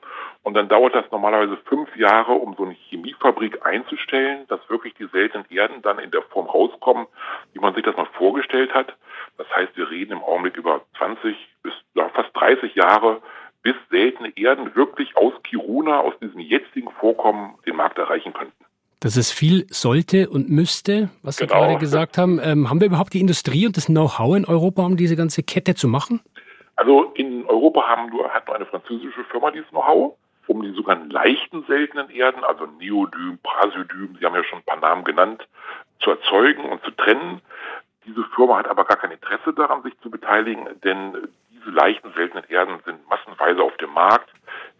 Und 0.44 0.54
dann 0.54 0.68
dauert 0.68 0.94
das 0.94 1.10
normalerweise 1.10 1.56
fünf 1.64 1.94
Jahre, 1.96 2.32
um 2.32 2.54
so 2.54 2.64
eine 2.64 2.74
Chemiefabrik 2.74 3.66
einzustellen, 3.66 4.46
dass 4.46 4.60
wirklich 4.70 4.94
die 4.94 5.08
seltenen 5.08 5.44
Erden 5.50 5.82
dann 5.82 5.98
in 5.98 6.12
der 6.12 6.22
Form 6.22 6.46
rauskommen, 6.46 7.06
wie 7.52 7.58
man 7.58 7.74
sich 7.74 7.82
das 7.82 7.96
mal 7.96 8.06
vorgestellt 8.16 8.72
hat. 8.72 8.96
Das 9.36 9.50
heißt, 9.54 9.76
wir 9.76 9.90
reden 9.90 10.12
im 10.12 10.22
Augenblick 10.22 10.56
über 10.56 10.82
20 10.98 11.36
bis 11.64 11.72
ja, 11.94 12.08
fast 12.10 12.30
30 12.34 12.76
Jahre, 12.76 13.20
bis 13.62 13.74
seltene 13.90 14.32
Erden 14.38 14.76
wirklich 14.76 15.16
aus 15.16 15.34
Kiruna, 15.42 15.98
aus 16.00 16.16
diesem 16.20 16.38
jetzigen 16.38 16.92
Vorkommen, 16.92 17.58
den 17.66 17.74
Markt 17.74 17.98
erreichen 17.98 18.32
könnten. 18.32 18.64
Dass 19.00 19.16
es 19.16 19.30
viel 19.30 19.66
sollte 19.70 20.28
und 20.28 20.50
müsste, 20.50 21.10
was 21.22 21.36
Sie 21.36 21.46
genau. 21.46 21.60
gerade 21.60 21.78
gesagt 21.78 22.18
haben. 22.18 22.40
Ähm, 22.42 22.68
haben 22.68 22.80
wir 22.80 22.88
überhaupt 22.88 23.14
die 23.14 23.20
Industrie 23.20 23.66
und 23.66 23.76
das 23.76 23.86
Know-how 23.86 24.36
in 24.36 24.44
Europa, 24.44 24.84
um 24.84 24.96
diese 24.96 25.14
ganze 25.14 25.42
Kette 25.42 25.74
zu 25.74 25.86
machen? 25.86 26.20
Also 26.74 27.12
in 27.14 27.44
Europa 27.46 27.86
haben 27.86 28.10
nur, 28.10 28.28
hat 28.30 28.46
nur 28.46 28.56
eine 28.56 28.66
französische 28.66 29.24
Firma 29.30 29.50
dieses 29.50 29.68
Know-how, 29.70 30.14
um 30.46 30.62
die 30.62 30.72
sogenannten 30.72 31.10
leichten 31.10 31.64
seltenen 31.66 32.10
Erden, 32.10 32.42
also 32.44 32.66
Neodym, 32.66 33.38
Praseodym, 33.42 34.16
Sie 34.18 34.24
haben 34.24 34.34
ja 34.34 34.44
schon 34.44 34.60
ein 34.60 34.64
paar 34.64 34.80
Namen 34.80 35.04
genannt, 35.04 35.46
zu 36.00 36.10
erzeugen 36.10 36.64
und 36.64 36.82
zu 36.84 36.90
trennen. 36.92 37.40
Diese 38.06 38.24
Firma 38.34 38.58
hat 38.58 38.68
aber 38.68 38.84
gar 38.84 38.96
kein 38.96 39.10
Interesse 39.10 39.52
daran, 39.52 39.82
sich 39.82 39.98
zu 40.00 40.10
beteiligen, 40.10 40.68
denn 40.82 41.28
diese 41.50 41.70
leichten 41.70 42.12
seltenen 42.14 42.44
Erden 42.48 42.78
sind 42.84 43.08
massenweise 43.08 43.62
auf 43.62 43.76
dem 43.76 43.92
Markt. 43.92 44.30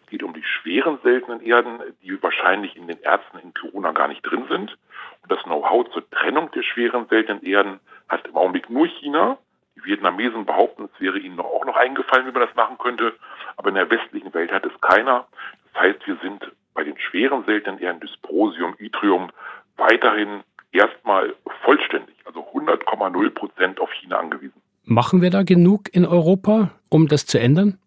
Es 0.09 0.11
geht 0.11 0.23
um 0.23 0.33
die 0.33 0.43
schweren 0.43 0.97
seltenen 1.03 1.39
Erden, 1.39 1.81
die 2.01 2.23
wahrscheinlich 2.23 2.75
in 2.75 2.87
den 2.87 2.99
Ärzten 3.01 3.37
in 3.37 3.53
Corona 3.53 3.91
gar 3.91 4.07
nicht 4.07 4.23
drin 4.23 4.45
sind. 4.49 4.75
Und 5.21 5.31
das 5.31 5.43
Know-how 5.43 5.87
zur 5.91 6.09
Trennung 6.09 6.49
der 6.49 6.63
schweren 6.63 7.05
seltenen 7.09 7.43
Erden 7.43 7.79
hat 8.07 8.25
im 8.25 8.35
Augenblick 8.35 8.71
nur 8.71 8.87
China. 8.87 9.37
Die 9.75 9.85
Vietnamesen 9.85 10.47
behaupten, 10.47 10.89
es 10.91 10.99
wäre 10.99 11.19
ihnen 11.19 11.39
auch 11.39 11.63
noch 11.63 11.75
eingefallen, 11.75 12.25
wie 12.25 12.31
man 12.31 12.41
das 12.41 12.55
machen 12.55 12.79
könnte. 12.79 13.13
Aber 13.55 13.69
in 13.69 13.75
der 13.75 13.87
westlichen 13.91 14.33
Welt 14.33 14.51
hat 14.51 14.65
es 14.65 14.81
keiner. 14.81 15.27
Das 15.73 15.83
heißt, 15.83 16.07
wir 16.07 16.17
sind 16.23 16.51
bei 16.73 16.83
den 16.83 16.97
schweren 16.97 17.45
seltenen 17.45 17.79
Erden 17.79 17.99
Dysprosium, 17.99 18.73
Yttrium 18.79 19.29
weiterhin 19.77 20.41
erstmal 20.71 21.35
vollständig, 21.63 22.15
also 22.25 22.39
100,0 22.51 23.29
Prozent 23.29 23.79
auf 23.79 23.91
China 23.93 24.17
angewiesen. 24.17 24.59
Machen 24.85 25.21
wir 25.21 25.29
da 25.29 25.43
genug 25.43 25.93
in 25.93 26.07
Europa, 26.07 26.71
um 26.89 27.07
das 27.07 27.27
zu 27.27 27.39
ändern? 27.39 27.77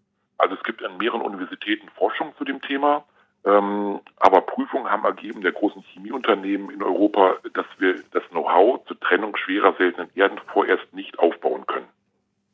Also 0.43 0.57
es 0.57 0.63
gibt 0.65 0.85
an 0.85 0.99
mehreren 0.99 1.21
Universitäten 1.21 1.89
Forschung 1.97 2.33
zu 2.37 2.45
dem 2.45 2.61
Thema. 2.61 3.05
Ähm, 3.45 4.01
aber 4.19 4.41
Prüfungen 4.41 4.91
haben 4.91 5.05
ergeben, 5.05 5.41
der 5.41 5.53
großen 5.53 5.83
Chemieunternehmen 5.83 6.71
in 6.71 6.83
Europa, 6.83 7.37
dass 7.55 7.67
wir 7.79 7.95
das 8.11 8.25
Know-how 8.31 8.85
zur 8.87 8.99
Trennung 8.99 9.37
schwerer 9.37 9.75
seltenen 9.79 10.11
Erden 10.17 10.39
vorerst 10.53 10.93
nicht 10.93 11.19
aufbauen 11.21 11.65
können. 11.67 11.87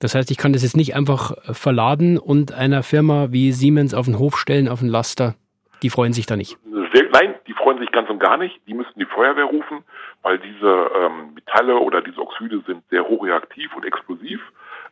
Das 0.00 0.14
heißt, 0.14 0.30
ich 0.30 0.36
kann 0.36 0.52
das 0.52 0.62
jetzt 0.62 0.76
nicht 0.76 0.94
einfach 0.94 1.32
verladen 1.54 2.18
und 2.18 2.52
einer 2.52 2.82
Firma 2.82 3.28
wie 3.30 3.52
Siemens 3.52 3.94
auf 3.94 4.04
den 4.04 4.18
Hof 4.18 4.36
stellen, 4.36 4.68
auf 4.68 4.80
den 4.80 4.88
Laster? 4.88 5.34
Die 5.82 5.90
freuen 5.90 6.12
sich 6.12 6.26
da 6.26 6.36
nicht. 6.36 6.58
Nein, 6.64 7.34
die 7.46 7.54
freuen 7.54 7.78
sich 7.78 7.90
ganz 7.90 8.10
und 8.10 8.18
gar 8.18 8.36
nicht. 8.36 8.60
Die 8.66 8.74
müssten 8.74 9.00
die 9.00 9.06
Feuerwehr 9.06 9.44
rufen, 9.44 9.82
weil 10.22 10.38
diese 10.38 10.90
ähm, 10.94 11.34
Metalle 11.34 11.78
oder 11.78 12.02
diese 12.02 12.20
Oxide 12.20 12.62
sind 12.66 12.82
sehr 12.90 13.08
hochreaktiv 13.08 13.74
und 13.74 13.86
explosiv. 13.86 14.40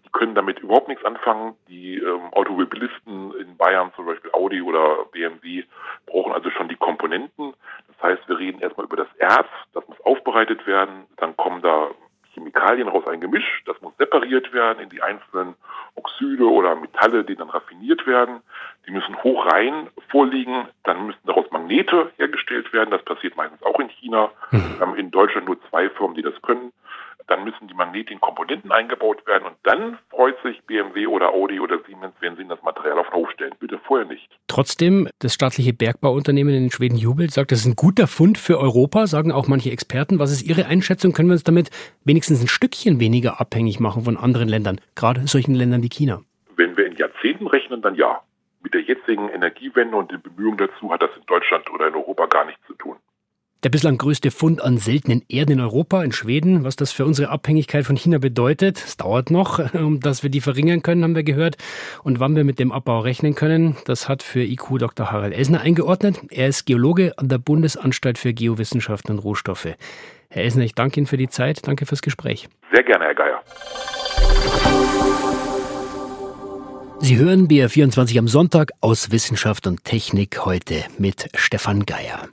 Die 0.06 0.12
können 0.12 0.36
damit 0.36 0.60
überhaupt 0.60 0.86
nichts 0.86 1.04
anfangen. 1.04 1.56
Die 1.68 1.96
ähm, 1.96 2.32
Automobilisten 2.32 3.34
in 3.40 3.56
Bayern, 3.56 3.92
zum 3.96 4.06
Beispiel 4.06 4.30
Audi 4.32 4.62
oder 4.62 5.04
BMW, 5.10 5.64
brauchen 6.06 6.32
also 6.32 6.48
schon 6.50 6.68
die 6.68 6.76
Komponenten. 6.76 7.54
Das 7.88 8.10
heißt, 8.10 8.28
wir 8.28 8.38
reden 8.38 8.60
erstmal 8.60 8.86
über 8.86 8.96
das 8.96 9.08
Erz, 9.18 9.48
das 9.75 9.86
muss 9.88 10.00
aufbereitet 10.02 10.64
werden. 10.64 11.06
Dann 11.16 11.36
kommen 11.36 11.60
da 11.60 11.90
Chemikalien 12.34 12.86
raus, 12.86 13.04
ein 13.08 13.20
Gemisch, 13.20 13.62
das 13.64 13.80
muss 13.80 13.96
separiert 13.96 14.52
werden 14.52 14.78
in 14.78 14.90
die 14.90 15.02
einzelnen 15.02 15.54
Oxide 15.96 16.44
oder 16.44 16.76
Metalle, 16.76 17.25
die 17.25 17.34
dann 17.34 17.50
raffiniert 17.50 18.06
werden. 18.06 18.42
Die 18.86 18.92
müssen 18.92 19.20
hoch 19.25 19.46
rein 19.46 19.88
vorliegen, 20.10 20.68
dann 20.84 21.06
müssen 21.06 21.18
daraus 21.25 21.50
Magnete 21.50 22.12
hergestellt 22.16 22.72
werden. 22.72 22.90
Das 22.90 23.02
passiert 23.04 23.36
meistens 23.36 23.62
auch 23.64 23.80
in 23.80 23.88
China. 23.88 24.30
Mhm. 24.52 24.78
Wir 24.78 24.80
haben 24.80 24.96
in 24.96 25.10
Deutschland 25.10 25.48
nur 25.48 25.58
zwei 25.68 25.88
Firmen, 25.88 26.14
die 26.14 26.22
das 26.22 26.40
können 26.42 26.72
dann 27.26 27.45
müssen 27.45 27.68
die 27.68 27.75
Magnete 27.75 28.12
in 28.12 28.21
Komponenten 28.21 28.73
eingebaut 28.73 29.26
werden 29.26 29.47
und 29.47 29.56
dann 29.64 29.99
freut 30.11 30.37
sich 30.42 30.62
BMW 30.66 31.06
oder 31.06 31.30
Audi 31.30 31.61
oder 31.61 31.78
Siemens, 31.87 32.14
wenn 32.21 32.37
sie 32.37 32.47
das 32.47 32.62
Material 32.62 32.99
auf 32.99 33.09
den 33.09 33.14
Hof 33.14 33.30
stellen. 33.33 33.54
Bitte 33.59 33.78
vorher 33.87 34.06
nicht. 34.06 34.28
Trotzdem, 34.47 35.09
das 35.18 35.35
staatliche 35.35 35.73
Bergbauunternehmen 35.73 36.54
in 36.54 36.71
Schweden 36.71 36.97
jubelt, 36.97 37.33
sagt, 37.33 37.52
das 37.52 37.61
ist 37.61 37.66
ein 37.66 37.76
guter 37.76 38.06
Fund 38.06 38.38
für 38.38 38.59
Europa, 38.59 39.06
sagen 39.06 39.33
auch 39.33 39.49
manche 39.49 39.71
Experten. 39.71 40.18
Was 40.18 40.30
ist 40.30 40.42
Ihre 40.42 40.66
Einschätzung? 40.66 41.12
Können 41.12 41.28
wir 41.28 41.35
uns 41.35 41.45
damit 41.45 41.71
wenigstens 42.04 42.42
ein 42.42 42.49
Stückchen 42.49 43.00
weniger 43.00 43.40
abhängig 43.40 43.80
machen 43.80 44.02
von 44.02 44.16
anderen 44.16 44.49
Ländern, 44.49 44.80
gerade 44.95 45.26
solchen 45.26 45.54
Ländern 45.54 45.83
wie 45.83 45.88
China? 45.88 46.23
Wenn 46.56 46.76
wir 46.76 46.87
in 46.87 46.97
Jahrzehnten 46.97 47.47
rechnen, 47.47 47.83
dann 47.83 47.95
ja. 47.95 48.21
Mit 48.62 48.75
der 48.75 48.83
jetzigen 48.83 49.28
Energiewende 49.28 49.97
und 49.97 50.11
den 50.11 50.21
Bemühungen 50.21 50.59
dazu 50.59 50.90
hat 50.90 51.00
das 51.00 51.11
in 51.16 51.25
Deutschland 51.26 51.71
oder 51.71 51.87
in 51.87 51.95
Europa 51.95 52.26
gar 52.26 52.47
nichts 52.47 52.66
zu 52.66 52.75
tun. 52.75 52.97
Der 53.62 53.70
bislang 53.70 53.96
größte 53.96 54.30
Fund 54.30 54.62
an 54.62 54.76
seltenen 54.76 55.22
Erden 55.28 55.52
in 55.52 55.60
Europa, 55.60 56.04
in 56.04 56.12
Schweden. 56.12 56.62
Was 56.62 56.76
das 56.76 56.92
für 56.92 57.06
unsere 57.06 57.30
Abhängigkeit 57.30 57.84
von 57.84 57.96
China 57.96 58.18
bedeutet, 58.18 58.76
es 58.76 58.96
dauert 58.96 59.30
noch, 59.30 59.58
um 59.75 59.98
dass 60.00 60.22
wir 60.22 60.30
die 60.30 60.42
verringern 60.42 60.82
können, 60.82 61.02
haben 61.02 61.16
wir 61.16 61.22
gehört. 61.22 61.56
Und 62.02 62.20
wann 62.20 62.36
wir 62.36 62.44
mit 62.44 62.58
dem 62.58 62.70
Abbau 62.70 63.00
rechnen 63.00 63.34
können, 63.34 63.76
das 63.86 64.08
hat 64.08 64.22
für 64.22 64.42
IQ 64.42 64.78
Dr. 64.78 65.10
Harald 65.10 65.34
Elsner 65.34 65.62
eingeordnet. 65.62 66.20
Er 66.30 66.48
ist 66.48 66.66
Geologe 66.66 67.14
an 67.16 67.28
der 67.28 67.38
Bundesanstalt 67.38 68.18
für 68.18 68.34
Geowissenschaften 68.34 69.12
und 69.12 69.18
Rohstoffe. 69.20 69.68
Herr 70.28 70.42
Elsner, 70.42 70.64
ich 70.64 70.75
danke 70.75 71.00
Ihnen 71.00 71.06
für 71.06 71.16
die 71.16 71.28
Zeit. 71.28 71.66
Danke 71.66 71.86
fürs 71.86 72.02
Gespräch. 72.02 72.48
Sehr 72.72 72.84
gerne, 72.84 73.06
Herr 73.06 73.14
Geier. 73.14 73.42
Sie 76.98 77.16
hören 77.16 77.48
BR24 77.48 78.18
am 78.18 78.28
Sonntag 78.28 78.72
aus 78.80 79.12
Wissenschaft 79.12 79.66
und 79.66 79.84
Technik 79.84 80.44
heute 80.44 80.84
mit 80.98 81.28
Stefan 81.34 81.86
Geier. 81.86 82.28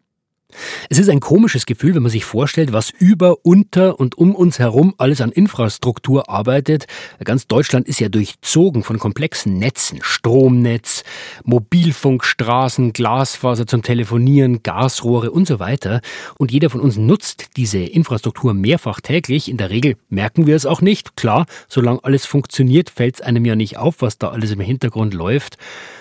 Es 0.89 0.99
ist 0.99 1.09
ein 1.09 1.19
komisches 1.19 1.65
Gefühl, 1.65 1.95
wenn 1.95 2.03
man 2.03 2.11
sich 2.11 2.25
vorstellt, 2.25 2.73
was 2.73 2.89
über, 2.89 3.45
unter 3.45 3.99
und 3.99 4.17
um 4.17 4.35
uns 4.35 4.59
herum 4.59 4.93
alles 4.97 5.21
an 5.21 5.31
Infrastruktur 5.31 6.29
arbeitet. 6.29 6.85
Ganz 7.23 7.47
Deutschland 7.47 7.87
ist 7.87 7.99
ja 7.99 8.09
durchzogen 8.09 8.83
von 8.83 8.99
komplexen 8.99 9.57
Netzen, 9.57 9.99
Stromnetz, 10.01 11.03
Mobilfunkstraßen, 11.43 12.93
Glasfaser 12.93 13.67
zum 13.67 13.81
Telefonieren, 13.81 14.63
Gasrohre 14.63 15.31
und 15.31 15.47
so 15.47 15.59
weiter. 15.59 16.01
Und 16.37 16.51
jeder 16.51 16.69
von 16.69 16.81
uns 16.81 16.97
nutzt 16.97 17.57
diese 17.57 17.79
Infrastruktur 17.79 18.53
mehrfach 18.53 19.01
täglich. 19.01 19.49
In 19.49 19.57
der 19.57 19.69
Regel 19.69 19.95
merken 20.09 20.47
wir 20.47 20.55
es 20.55 20.65
auch 20.65 20.81
nicht. 20.81 21.15
Klar, 21.15 21.45
solange 21.67 22.03
alles 22.03 22.25
funktioniert, 22.25 22.89
fällt 22.89 23.15
es 23.15 23.21
einem 23.21 23.45
ja 23.45 23.55
nicht 23.55 23.77
auf, 23.77 24.01
was 24.01 24.17
da 24.17 24.29
alles 24.29 24.51
im 24.51 24.59
Hintergrund 24.59 25.13
läuft. 25.13 25.57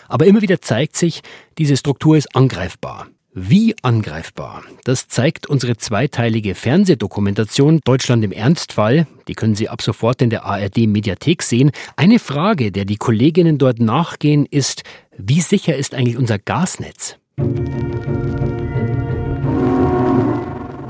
Aber 0.08 0.26
immer 0.26 0.42
wieder 0.42 0.60
zeigt 0.60 0.96
sich, 0.96 1.22
diese 1.58 1.76
Struktur 1.76 2.16
ist 2.16 2.36
angreifbar. 2.36 3.08
Wie 3.34 3.74
angreifbar? 3.80 4.62
Das 4.84 5.08
zeigt 5.08 5.46
unsere 5.46 5.78
zweiteilige 5.78 6.54
Fernsehdokumentation 6.54 7.80
Deutschland 7.82 8.22
im 8.24 8.30
Ernstfall. 8.30 9.06
Die 9.26 9.32
können 9.32 9.54
Sie 9.54 9.70
ab 9.70 9.80
sofort 9.80 10.20
in 10.20 10.28
der 10.28 10.44
ARD 10.44 10.86
Mediathek 10.86 11.42
sehen. 11.42 11.70
Eine 11.96 12.18
Frage, 12.18 12.70
der 12.70 12.84
die 12.84 12.98
Kolleginnen 12.98 13.56
dort 13.56 13.80
nachgehen, 13.80 14.44
ist, 14.44 14.82
wie 15.16 15.40
sicher 15.40 15.74
ist 15.74 15.94
eigentlich 15.94 16.18
unser 16.18 16.38
Gasnetz? 16.38 17.16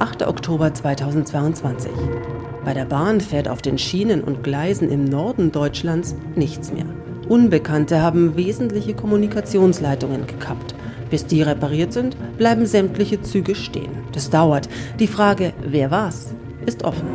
8. 0.01 0.27
Oktober 0.27 0.75
2022. 0.75 1.93
Bei 2.65 2.75
der 2.75 2.87
Bahn 2.87 3.21
fährt 3.21 3.47
auf 3.47 3.63
den 3.63 3.79
Schienen 3.79 4.21
und 4.25 4.43
Gleisen 4.43 4.91
im 4.91 5.05
Norden 5.05 5.53
Deutschlands 5.53 6.17
nichts 6.35 6.73
mehr. 6.73 6.87
Unbekannte 7.29 8.03
haben 8.03 8.37
wesentliche 8.37 8.95
Kommunikationsleitungen 8.95 10.27
gekappt. 10.27 10.75
Bis 11.13 11.27
die 11.27 11.43
repariert 11.43 11.93
sind, 11.93 12.17
bleiben 12.39 12.65
sämtliche 12.65 13.21
Züge 13.21 13.55
stehen. 13.55 13.91
Das 14.13 14.31
dauert. 14.31 14.71
Die 14.99 15.07
Frage, 15.07 15.53
wer 15.61 15.91
war's, 15.91 16.33
ist 16.65 16.85
offen. 16.85 17.07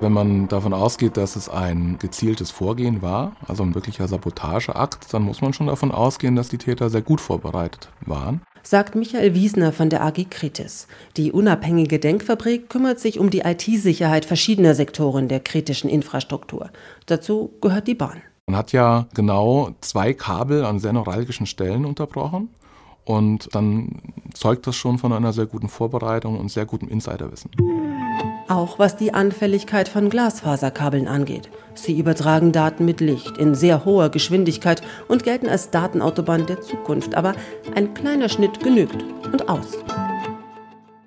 Wenn 0.00 0.10
man 0.10 0.48
davon 0.48 0.72
ausgeht, 0.72 1.16
dass 1.16 1.36
es 1.36 1.48
ein 1.48 1.98
gezieltes 2.00 2.50
Vorgehen 2.50 3.02
war, 3.02 3.36
also 3.46 3.62
ein 3.62 3.76
wirklicher 3.76 4.08
Sabotageakt, 4.08 5.14
dann 5.14 5.22
muss 5.22 5.40
man 5.40 5.52
schon 5.52 5.68
davon 5.68 5.92
ausgehen, 5.92 6.34
dass 6.34 6.48
die 6.48 6.58
Täter 6.58 6.90
sehr 6.90 7.00
gut 7.00 7.20
vorbereitet 7.20 7.90
waren. 8.04 8.42
Sagt 8.64 8.96
Michael 8.96 9.34
Wiesner 9.34 9.70
von 9.70 9.88
der 9.88 10.02
AG 10.02 10.28
Kritis. 10.28 10.88
Die 11.16 11.30
unabhängige 11.30 12.00
Denkfabrik 12.00 12.68
kümmert 12.68 12.98
sich 12.98 13.20
um 13.20 13.30
die 13.30 13.42
IT-Sicherheit 13.42 14.24
verschiedener 14.24 14.74
Sektoren 14.74 15.28
der 15.28 15.38
kritischen 15.38 15.88
Infrastruktur. 15.88 16.70
Dazu 17.06 17.52
gehört 17.60 17.86
die 17.86 17.94
Bahn. 17.94 18.20
Man 18.48 18.56
hat 18.56 18.72
ja 18.72 19.06
genau 19.14 19.70
zwei 19.80 20.12
Kabel 20.12 20.64
an 20.64 20.80
sehr 20.80 20.92
neuralgischen 20.92 21.46
Stellen 21.46 21.84
unterbrochen. 21.84 22.48
Und 23.06 23.54
dann 23.54 24.02
zeugt 24.34 24.66
das 24.66 24.76
schon 24.76 24.98
von 24.98 25.12
einer 25.12 25.32
sehr 25.32 25.46
guten 25.46 25.68
Vorbereitung 25.68 26.38
und 26.38 26.50
sehr 26.50 26.66
gutem 26.66 26.88
Insiderwissen. 26.88 27.50
Auch 28.48 28.78
was 28.78 28.96
die 28.96 29.14
Anfälligkeit 29.14 29.88
von 29.88 30.10
Glasfaserkabeln 30.10 31.06
angeht. 31.06 31.48
Sie 31.74 31.98
übertragen 31.98 32.52
Daten 32.52 32.84
mit 32.84 33.00
Licht 33.00 33.38
in 33.38 33.54
sehr 33.54 33.84
hoher 33.84 34.08
Geschwindigkeit 34.08 34.82
und 35.08 35.22
gelten 35.22 35.48
als 35.48 35.70
Datenautobahn 35.70 36.46
der 36.46 36.60
Zukunft. 36.60 37.14
Aber 37.14 37.34
ein 37.74 37.94
kleiner 37.94 38.28
Schnitt 38.28 38.60
genügt 38.60 39.04
und 39.32 39.48
aus. 39.48 39.78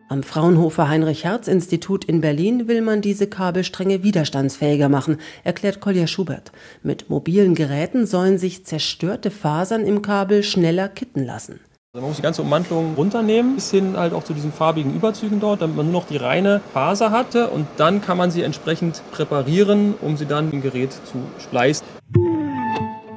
Am 0.07 0.23
Fraunhofer 0.23 0.89
Heinrich-Herz-Institut 0.89 2.05
in 2.05 2.21
Berlin 2.21 2.67
will 2.67 2.81
man 2.81 3.01
diese 3.01 3.27
Kabelstränge 3.27 4.03
widerstandsfähiger 4.03 4.89
machen, 4.89 5.17
erklärt 5.43 5.81
Kolja 5.81 6.07
Schubert. 6.07 6.51
Mit 6.81 7.09
mobilen 7.09 7.55
Geräten 7.55 8.07
sollen 8.07 8.37
sich 8.37 8.65
zerstörte 8.65 9.31
Fasern 9.31 9.85
im 9.85 10.01
Kabel 10.01 10.43
schneller 10.43 10.87
kitten 10.87 11.23
lassen. 11.25 11.59
Also 11.91 12.03
man 12.03 12.11
muss 12.11 12.17
die 12.17 12.21
ganze 12.21 12.43
Ummantelung 12.43 12.93
runternehmen, 12.93 13.55
bis 13.55 13.71
hin 13.71 13.97
halt 13.97 14.13
auch 14.13 14.23
zu 14.23 14.35
diesen 14.35 14.53
farbigen 14.53 14.93
Überzügen 14.93 15.39
dort, 15.39 15.63
damit 15.63 15.75
man 15.75 15.87
nur 15.87 16.01
noch 16.01 16.07
die 16.07 16.17
reine 16.17 16.61
Faser 16.71 17.09
hatte 17.09 17.47
und 17.47 17.65
dann 17.77 17.99
kann 17.99 18.15
man 18.15 18.29
sie 18.29 18.43
entsprechend 18.43 19.01
präparieren, 19.09 19.95
um 19.99 20.15
sie 20.15 20.27
dann 20.27 20.51
im 20.51 20.61
Gerät 20.61 20.91
zu 20.91 21.17
spleißen. 21.39 21.87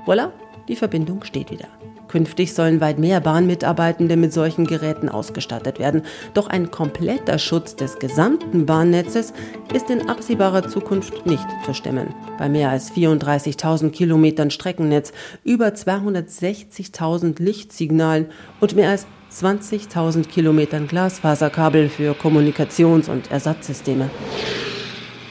Voilà, 0.06 0.30
die 0.68 0.76
Verbindung 0.76 1.22
steht 1.22 1.50
wieder. 1.50 1.68
Künftig 2.12 2.52
sollen 2.52 2.82
weit 2.82 2.98
mehr 2.98 3.22
Bahnmitarbeitende 3.22 4.18
mit 4.18 4.34
solchen 4.34 4.66
Geräten 4.66 5.08
ausgestattet 5.08 5.78
werden. 5.78 6.02
Doch 6.34 6.46
ein 6.46 6.70
kompletter 6.70 7.38
Schutz 7.38 7.74
des 7.74 7.98
gesamten 7.98 8.66
Bahnnetzes 8.66 9.32
ist 9.72 9.88
in 9.88 10.10
absehbarer 10.10 10.68
Zukunft 10.68 11.24
nicht 11.24 11.46
zu 11.64 11.72
stemmen. 11.72 12.14
Bei 12.36 12.50
mehr 12.50 12.68
als 12.68 12.92
34.000 12.92 13.92
Kilometern 13.92 14.50
Streckennetz, 14.50 15.14
über 15.42 15.68
260.000 15.68 17.42
Lichtsignalen 17.42 18.26
und 18.60 18.76
mehr 18.76 18.90
als 18.90 19.06
20.000 19.32 20.28
Kilometern 20.28 20.88
Glasfaserkabel 20.88 21.88
für 21.88 22.12
Kommunikations- 22.12 23.08
und 23.08 23.30
Ersatzsysteme. 23.30 24.10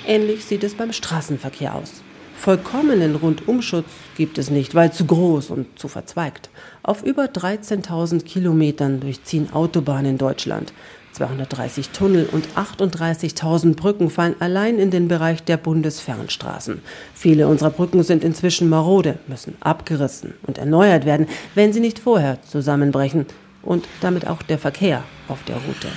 Ähnlich 0.08 0.46
sieht 0.46 0.64
es 0.64 0.74
beim 0.74 0.94
Straßenverkehr 0.94 1.76
aus. 1.76 2.02
Vollkommenen 2.42 3.18
Rundumschutz 3.18 3.86
gibt 4.18 4.40
es 4.40 4.50
nicht, 4.50 4.74
weil 4.74 4.92
zu 4.92 5.06
groß 5.06 5.52
und 5.52 5.78
zu 5.78 5.88
verzweigt. 5.88 6.50
Auf 6.82 7.04
über 7.04 7.26
13.000 7.26 8.24
Kilometern 8.24 9.00
durchziehen 9.00 9.54
Autobahnen 9.54 10.14
in 10.14 10.18
Deutschland. 10.18 10.74
230 11.12 11.90
Tunnel 11.90 12.28
und 12.32 12.48
38.000 12.56 13.76
Brücken 13.76 14.10
fallen 14.10 14.34
allein 14.40 14.80
in 14.80 14.90
den 14.90 15.08
Bereich 15.08 15.44
der 15.44 15.58
Bundesfernstraßen. 15.58 16.82
Viele 17.14 17.48
unserer 17.48 17.70
Brücken 17.70 18.02
sind 18.02 18.24
inzwischen 18.24 18.70
marode, 18.70 19.20
müssen 19.28 19.56
abgerissen 19.60 20.34
und 20.48 20.58
erneuert 20.58 21.06
werden, 21.06 21.28
wenn 21.54 21.74
sie 21.74 21.80
nicht 21.80 22.00
vorher 22.00 22.42
zusammenbrechen. 22.42 23.28
Und 23.62 23.88
damit 24.02 24.26
auch 24.26 24.42
der 24.42 24.58
Verkehr 24.58 25.04
auf 25.28 25.44
der 25.44 25.58
Route. 25.58 25.90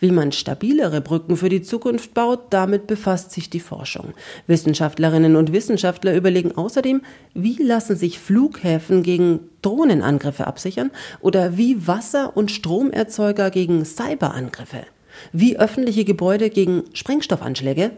Wie 0.00 0.10
man 0.10 0.32
stabilere 0.32 1.00
Brücken 1.00 1.36
für 1.36 1.48
die 1.48 1.62
Zukunft 1.62 2.14
baut, 2.14 2.52
damit 2.52 2.88
befasst 2.88 3.30
sich 3.30 3.48
die 3.48 3.60
Forschung. 3.60 4.12
Wissenschaftlerinnen 4.48 5.36
und 5.36 5.52
Wissenschaftler 5.52 6.16
überlegen 6.16 6.56
außerdem, 6.56 7.02
wie 7.32 7.62
lassen 7.62 7.94
sich 7.94 8.18
Flughäfen 8.18 9.04
gegen 9.04 9.40
Drohnenangriffe 9.62 10.48
absichern 10.48 10.90
oder 11.20 11.56
wie 11.56 11.86
Wasser- 11.86 12.36
und 12.36 12.50
Stromerzeuger 12.50 13.50
gegen 13.50 13.84
Cyberangriffe, 13.84 14.84
wie 15.32 15.58
öffentliche 15.58 16.04
Gebäude 16.04 16.50
gegen 16.50 16.82
Sprengstoffanschläge. 16.92 17.92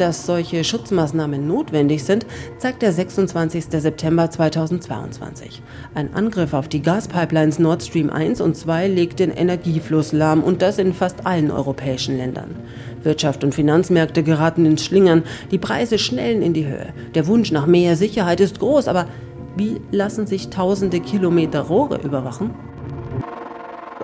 Dass 0.00 0.26
solche 0.26 0.64
Schutzmaßnahmen 0.64 1.46
notwendig 1.46 2.04
sind, 2.04 2.26
zeigt 2.58 2.82
der 2.82 2.92
26. 2.92 3.66
September 3.70 4.30
2022. 4.30 5.62
Ein 5.94 6.14
Angriff 6.14 6.54
auf 6.54 6.68
die 6.68 6.82
Gaspipelines 6.82 7.58
Nord 7.58 7.82
Stream 7.82 8.10
1 8.10 8.40
und 8.40 8.56
2 8.56 8.88
legt 8.88 9.18
den 9.18 9.30
Energiefluss 9.30 10.12
lahm 10.12 10.42
und 10.42 10.62
das 10.62 10.78
in 10.78 10.94
fast 10.94 11.26
allen 11.26 11.50
europäischen 11.50 12.16
Ländern. 12.16 12.54
Wirtschaft 13.02 13.44
und 13.44 13.54
Finanzmärkte 13.54 14.22
geraten 14.22 14.66
ins 14.66 14.84
Schlingern, 14.84 15.22
die 15.50 15.58
Preise 15.58 15.98
schnellen 15.98 16.42
in 16.42 16.54
die 16.54 16.66
Höhe. 16.66 16.92
Der 17.14 17.26
Wunsch 17.26 17.52
nach 17.52 17.66
mehr 17.66 17.96
Sicherheit 17.96 18.40
ist 18.40 18.58
groß, 18.58 18.88
aber 18.88 19.06
wie 19.56 19.80
lassen 19.90 20.26
sich 20.26 20.50
tausende 20.50 21.00
Kilometer 21.00 21.62
Rohre 21.62 22.00
überwachen? 22.00 22.50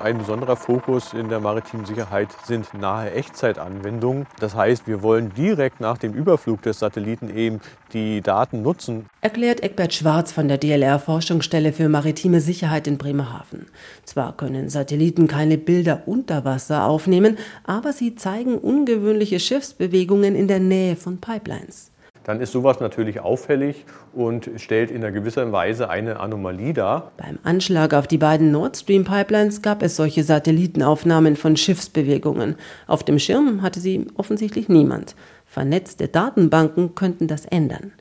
Ein 0.04 0.18
besonderer 0.18 0.56
Fokus 0.56 1.14
in 1.14 1.30
der 1.30 1.40
maritimen 1.40 1.87
Sicherheit 1.87 2.28
sind 2.44 2.75
nahe 2.75 3.12
Echtzeitanwendungen. 3.12 4.26
Das 4.38 4.54
heißt, 4.54 4.87
wir 4.87 5.02
wollen 5.02 5.32
direkt 5.32 5.80
nach 5.80 5.96
dem 5.96 6.12
Überflug 6.12 6.61
des 6.61 6.78
Satelliten 6.78 7.34
eben 7.34 7.62
die 7.94 8.20
Daten 8.20 8.61
nutzen. 8.61 9.06
Erklärt 9.23 9.62
Eckbert 9.62 9.94
Schwarz 9.94 10.30
von 10.30 10.46
der 10.46 10.58
DLR 10.58 10.99
Forschungsstelle 10.99 11.73
für 11.73 11.88
maritime 11.88 12.42
Sicherheit 12.42 12.87
in 12.87 12.99
Bremerhaven. 12.99 13.64
Zwar 14.04 14.37
können 14.37 14.68
Satelliten 14.68 15.26
keine 15.26 15.56
Bilder 15.56 16.02
unter 16.04 16.44
Wasser 16.44 16.84
aufnehmen, 16.84 17.38
aber 17.66 17.94
sie 17.94 18.14
zeigen 18.14 18.58
ungewöhnliche 18.58 19.40
Schiffsbewegungen 19.40 20.34
in 20.34 20.49
der 20.49 20.61
Nähe 20.61 20.96
von 20.96 21.16
Pipelines 21.16 21.93
dann 22.25 22.40
ist 22.40 22.52
sowas 22.52 22.81
natürlich 22.81 23.21
auffällig 23.21 23.85
und 24.12 24.50
stellt 24.57 24.90
in 24.90 25.04
einer 25.04 25.12
gewisser 25.12 25.52
Weise 25.52 25.88
eine 25.88 26.21
Anomalie 26.21 26.73
dar. 26.73 27.12
Beim 27.16 27.38
Anschlag 27.43 27.95
auf 27.95 28.07
die 28.07 28.19
beiden 28.19 28.50
Nord 28.50 28.76
Stream 28.76 29.04
Pipelines 29.04 29.62
gab 29.62 29.83
es 29.83 29.97
solche 29.97 30.25
Satellitenaufnahmen 30.25 31.37
von 31.37 31.57
Schiffsbewegungen. 31.57 32.57
Auf 32.87 33.04
dem 33.04 33.19
Schirm 33.19 33.62
hatte 33.62 33.81
sie 33.81 34.07
offensichtlich 34.16 34.69
niemand. 34.69 35.14
Vernetzte 35.47 36.09
Datenbanken 36.09 36.95
könnten 36.95 37.28
das 37.28 37.45
ändern. 37.45 37.93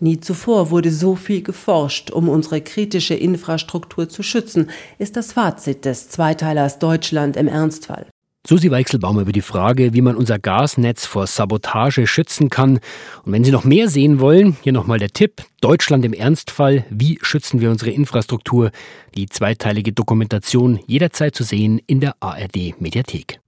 Nie 0.00 0.18
zuvor 0.18 0.70
wurde 0.70 0.90
so 0.90 1.14
viel 1.14 1.42
geforscht, 1.42 2.10
um 2.10 2.28
unsere 2.28 2.60
kritische 2.60 3.14
Infrastruktur 3.14 4.08
zu 4.08 4.22
schützen, 4.22 4.70
ist 4.98 5.16
das 5.16 5.32
Fazit 5.32 5.84
des 5.84 6.08
Zweiteilers 6.08 6.80
Deutschland 6.80 7.36
im 7.36 7.46
Ernstfall. 7.46 8.06
Susi 8.44 8.72
Weichselbaum 8.72 9.20
über 9.20 9.30
die 9.30 9.40
Frage, 9.40 9.94
wie 9.94 10.00
man 10.00 10.16
unser 10.16 10.40
Gasnetz 10.40 11.06
vor 11.06 11.28
Sabotage 11.28 12.08
schützen 12.08 12.50
kann. 12.50 12.80
Und 13.24 13.32
wenn 13.32 13.44
Sie 13.44 13.52
noch 13.52 13.62
mehr 13.62 13.88
sehen 13.88 14.18
wollen, 14.18 14.56
hier 14.62 14.72
nochmal 14.72 14.98
der 14.98 15.10
Tipp. 15.10 15.42
Deutschland 15.60 16.04
im 16.04 16.12
Ernstfall. 16.12 16.84
Wie 16.90 17.20
schützen 17.22 17.60
wir 17.60 17.70
unsere 17.70 17.92
Infrastruktur? 17.92 18.72
Die 19.14 19.26
zweiteilige 19.26 19.92
Dokumentation 19.92 20.80
jederzeit 20.86 21.36
zu 21.36 21.44
sehen 21.44 21.80
in 21.86 22.00
der 22.00 22.16
ARD 22.18 22.80
Mediathek. 22.80 23.38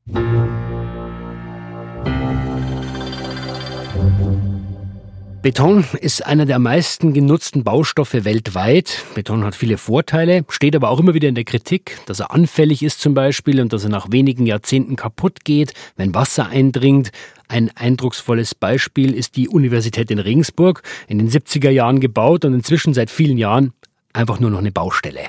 Beton 5.45 5.85
ist 6.01 6.25
einer 6.25 6.47
der 6.47 6.59
meisten 6.59 7.13
genutzten 7.13 7.65
Baustoffe 7.65 8.25
weltweit. 8.25 9.05
Beton 9.15 9.45
hat 9.45 9.55
viele 9.55 9.77
Vorteile, 9.77 10.47
steht 10.49 10.75
aber 10.75 10.89
auch 10.89 10.99
immer 10.99 11.13
wieder 11.13 11.29
in 11.29 11.35
der 11.35 11.45
Kritik, 11.45 11.99
dass 12.07 12.21
er 12.21 12.31
anfällig 12.31 12.83
ist 12.83 13.03
zum 13.03 13.13
Beispiel 13.13 13.61
und 13.61 13.71
dass 13.71 13.85
er 13.85 13.91
nach 13.91 14.11
wenigen 14.11 14.47
Jahrzehnten 14.47 14.97
kaputt 14.97 15.45
geht, 15.45 15.75
wenn 15.97 16.15
Wasser 16.15 16.47
eindringt. 16.47 17.11
Ein 17.47 17.71
eindrucksvolles 17.75 18.55
Beispiel 18.55 19.13
ist 19.13 19.37
die 19.37 19.51
Universität 19.51 20.11
in 20.11 20.19
Regensburg, 20.19 20.83
in 21.09 21.19
den 21.19 21.29
70er 21.29 21.69
Jahren 21.69 22.01
gebaut 22.01 22.47
und 22.47 22.55
inzwischen 22.55 22.95
seit 22.95 23.11
vielen 23.11 23.37
Jahren 23.37 23.75
einfach 24.15 24.41
nur 24.41 24.49
noch 24.49 24.61
eine 24.61 24.73
Baustelle. 24.73 25.29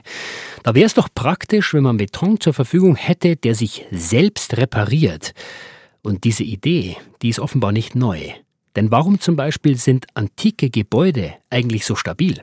Da 0.63 0.75
wäre 0.75 0.85
es 0.85 0.93
doch 0.93 1.09
praktisch, 1.13 1.73
wenn 1.73 1.83
man 1.83 1.97
Beton 1.97 2.39
zur 2.39 2.53
Verfügung 2.53 2.95
hätte, 2.95 3.35
der 3.35 3.53
sich 3.53 3.85
selbst 3.91 4.55
repariert. 4.55 5.33
Und 6.03 6.23
diese 6.23 6.45
Idee, 6.45 6.95
die 7.21 7.27
ist 7.27 7.41
offenbar 7.41 7.73
nicht 7.73 7.95
neu. 7.95 8.31
Denn 8.75 8.91
warum 8.91 9.19
zum 9.19 9.35
Beispiel 9.35 9.77
sind 9.77 10.05
antike 10.13 10.69
Gebäude 10.69 11.35
eigentlich 11.49 11.85
so 11.85 11.95
stabil? 11.95 12.41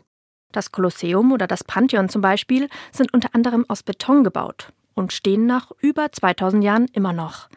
Das 0.52 0.72
Kolosseum 0.72 1.32
oder 1.32 1.46
das 1.46 1.64
Pantheon 1.64 2.08
zum 2.08 2.22
Beispiel 2.22 2.68
sind 2.92 3.12
unter 3.12 3.34
anderem 3.34 3.64
aus 3.68 3.82
Beton 3.82 4.22
gebaut 4.24 4.72
und 4.94 5.12
stehen 5.12 5.46
nach 5.46 5.70
über 5.80 6.12
2000 6.12 6.62
Jahren 6.62 6.86
immer 6.92 7.12
noch. 7.12 7.48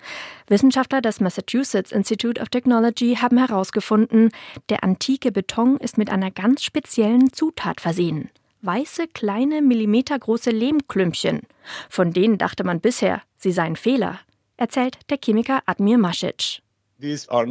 Wissenschaftler 0.48 1.02
des 1.02 1.20
Massachusetts 1.20 1.92
Institute 1.92 2.42
of 2.42 2.50
Technology 2.50 3.16
haben 3.16 3.38
herausgefunden, 3.38 4.32
der 4.70 4.84
antike 4.84 5.32
Beton 5.32 5.78
ist 5.78 5.98
mit 5.98 6.10
einer 6.10 6.32
ganz 6.32 6.64
speziellen 6.64 7.34
Zutat 7.34 7.82
versehen. 7.82 8.30
Weiße, 8.62 9.08
kleine, 9.10 9.62
millimetergroße 9.62 10.50
Lehmklümpchen. 10.50 11.42
Von 11.90 12.14
denen 12.14 12.38
dachte 12.38 12.64
man 12.64 12.80
bisher, 12.80 13.22
sie 13.38 13.52
seien 13.52 13.76
Fehler, 13.76 14.20
erzählt 14.58 14.98
der 15.10 15.20
Chemiker 15.24 15.62
Admir 15.66 15.98
Masic. 15.98 16.62
Uh, 17.30 17.46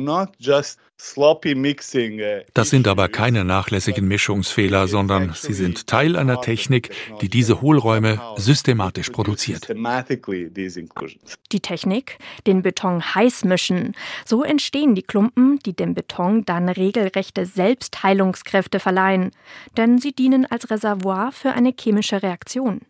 das 0.97 2.71
sind 2.71 2.89
aber 2.89 3.09
keine 3.09 3.45
nachlässigen 3.45 4.07
Mischungsfehler, 4.07 4.87
sondern 4.87 5.35
sie 5.35 5.53
sind 5.53 5.87
Teil 5.89 6.17
einer 6.17 6.41
Technik, 6.41 6.91
die 7.21 7.29
diese 7.29 7.61
Hohlräume 7.61 8.21
systematisch 8.37 9.11
produziert. 9.11 9.69
Die 11.53 11.61
Technik? 11.61 12.19
Den 12.47 12.63
Beton 12.63 13.15
heiß 13.15 13.45
mischen. 13.45 13.95
So 14.25 14.45
entstehen 14.45 14.95
die 14.95 15.03
Klumpen, 15.03 15.59
die 15.67 15.75
dem 15.75 15.95
Beton 15.95 16.45
dann 16.45 16.69
regelrechte 16.69 17.45
Selbstheilungskräfte 17.45 18.79
verleihen. 18.79 19.33
Denn 19.77 19.99
sie 19.99 20.13
dienen 20.13 20.47
als 20.47 20.71
Reservoir 20.71 21.33
für 21.33 21.53
eine 21.53 21.75
chemische 21.79 22.23
Reaktion. 22.23 22.83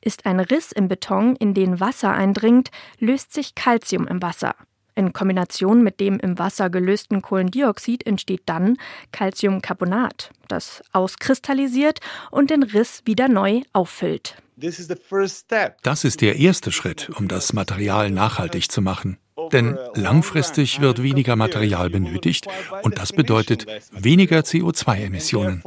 Ist 0.00 0.26
ein 0.26 0.40
Riss 0.40 0.72
im 0.72 0.88
Beton, 0.88 1.36
in 1.36 1.54
den 1.54 1.80
Wasser 1.80 2.12
eindringt, 2.12 2.70
löst 2.98 3.32
sich 3.32 3.54
Calcium 3.54 4.06
im 4.06 4.20
Wasser. 4.22 4.54
In 4.94 5.12
Kombination 5.12 5.82
mit 5.82 6.00
dem 6.00 6.18
im 6.20 6.38
Wasser 6.38 6.68
gelösten 6.68 7.22
Kohlendioxid 7.22 8.06
entsteht 8.06 8.42
dann 8.46 8.76
Calciumcarbonat, 9.10 10.30
das 10.48 10.82
auskristallisiert 10.92 12.00
und 12.30 12.50
den 12.50 12.62
Riss 12.62 13.02
wieder 13.06 13.28
neu 13.28 13.62
auffüllt. 13.72 14.36
Das 14.56 16.04
ist 16.04 16.20
der 16.20 16.36
erste 16.36 16.72
Schritt, 16.72 17.10
um 17.18 17.26
das 17.26 17.52
Material 17.52 18.10
nachhaltig 18.10 18.70
zu 18.70 18.82
machen. 18.82 19.18
Denn 19.50 19.78
langfristig 19.94 20.80
wird 20.80 21.02
weniger 21.02 21.36
Material 21.36 21.88
benötigt 21.88 22.46
und 22.82 22.98
das 22.98 23.12
bedeutet 23.12 23.66
weniger 23.92 24.40
CO2-Emissionen. 24.40 25.62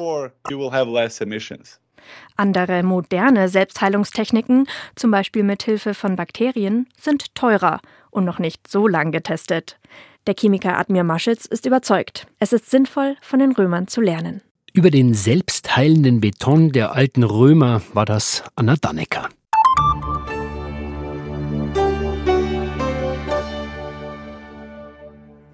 Andere 2.38 2.84
moderne 2.84 3.50
Selbstheilungstechniken, 3.50 4.68
zum 4.96 5.10
Beispiel 5.12 5.44
mit 5.44 5.64
Hilfe 5.64 5.96
von 5.96 6.16
Bakterien, 6.16 6.88
sind 7.00 7.34
teurer 7.34 7.82
und 8.16 8.26
noch 8.26 8.40
nicht 8.40 8.68
so 8.68 8.88
lang 8.88 9.12
getestet. 9.12 9.78
Der 10.26 10.34
Chemiker 10.34 10.78
Admir 10.78 11.04
Maschitz 11.04 11.46
ist 11.46 11.66
überzeugt, 11.66 12.26
es 12.40 12.54
ist 12.54 12.72
sinnvoll, 12.72 13.16
von 13.22 13.40
den 13.40 13.52
Römern 13.52 13.88
zu 13.88 14.02
lernen. 14.02 14.42
Über 14.74 14.90
den 14.90 15.14
selbstheilenden 15.14 16.20
Beton 16.20 16.72
der 16.72 16.94
alten 16.94 17.24
Römer 17.24 17.82
war 17.94 18.06
das 18.06 18.44
Anna 18.56 18.76
Dannecker. 18.76 19.30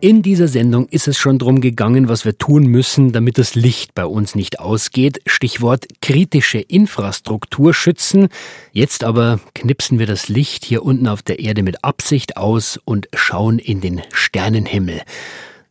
In 0.04 0.24
dieser 0.24 0.48
Sendung 0.48 0.88
ist 0.90 1.08
es 1.08 1.20
schon 1.20 1.38
darum 1.38 1.62
gegangen, 1.62 2.10
was 2.10 2.26
wir 2.26 2.36
tun 2.36 2.66
müssen, 2.66 3.12
damit 3.12 3.38
das 3.38 3.54
Licht 3.54 3.94
bei 3.94 4.04
uns 4.04 4.34
nicht 4.34 4.60
ausgeht. 4.60 5.22
Stichwort 5.28 5.86
kritische 6.02 6.58
Infrastruktur 6.58 7.76
schützen. 7.76 8.30
Jetzt 8.72 9.04
aber 9.04 9.40
knipsen 9.54 10.00
wir 10.00 10.08
das 10.08 10.28
Licht 10.28 10.66
hier 10.66 10.82
unten 10.84 11.08
auf 11.08 11.22
der 11.22 11.38
Erde 11.38 11.62
mit 11.62 11.84
Absicht 11.84 12.36
aus 12.36 12.80
und 12.84 13.10
schauen 13.14 13.60
in 13.60 13.80
den 13.80 14.02
Sternenhimmel. 14.12 15.04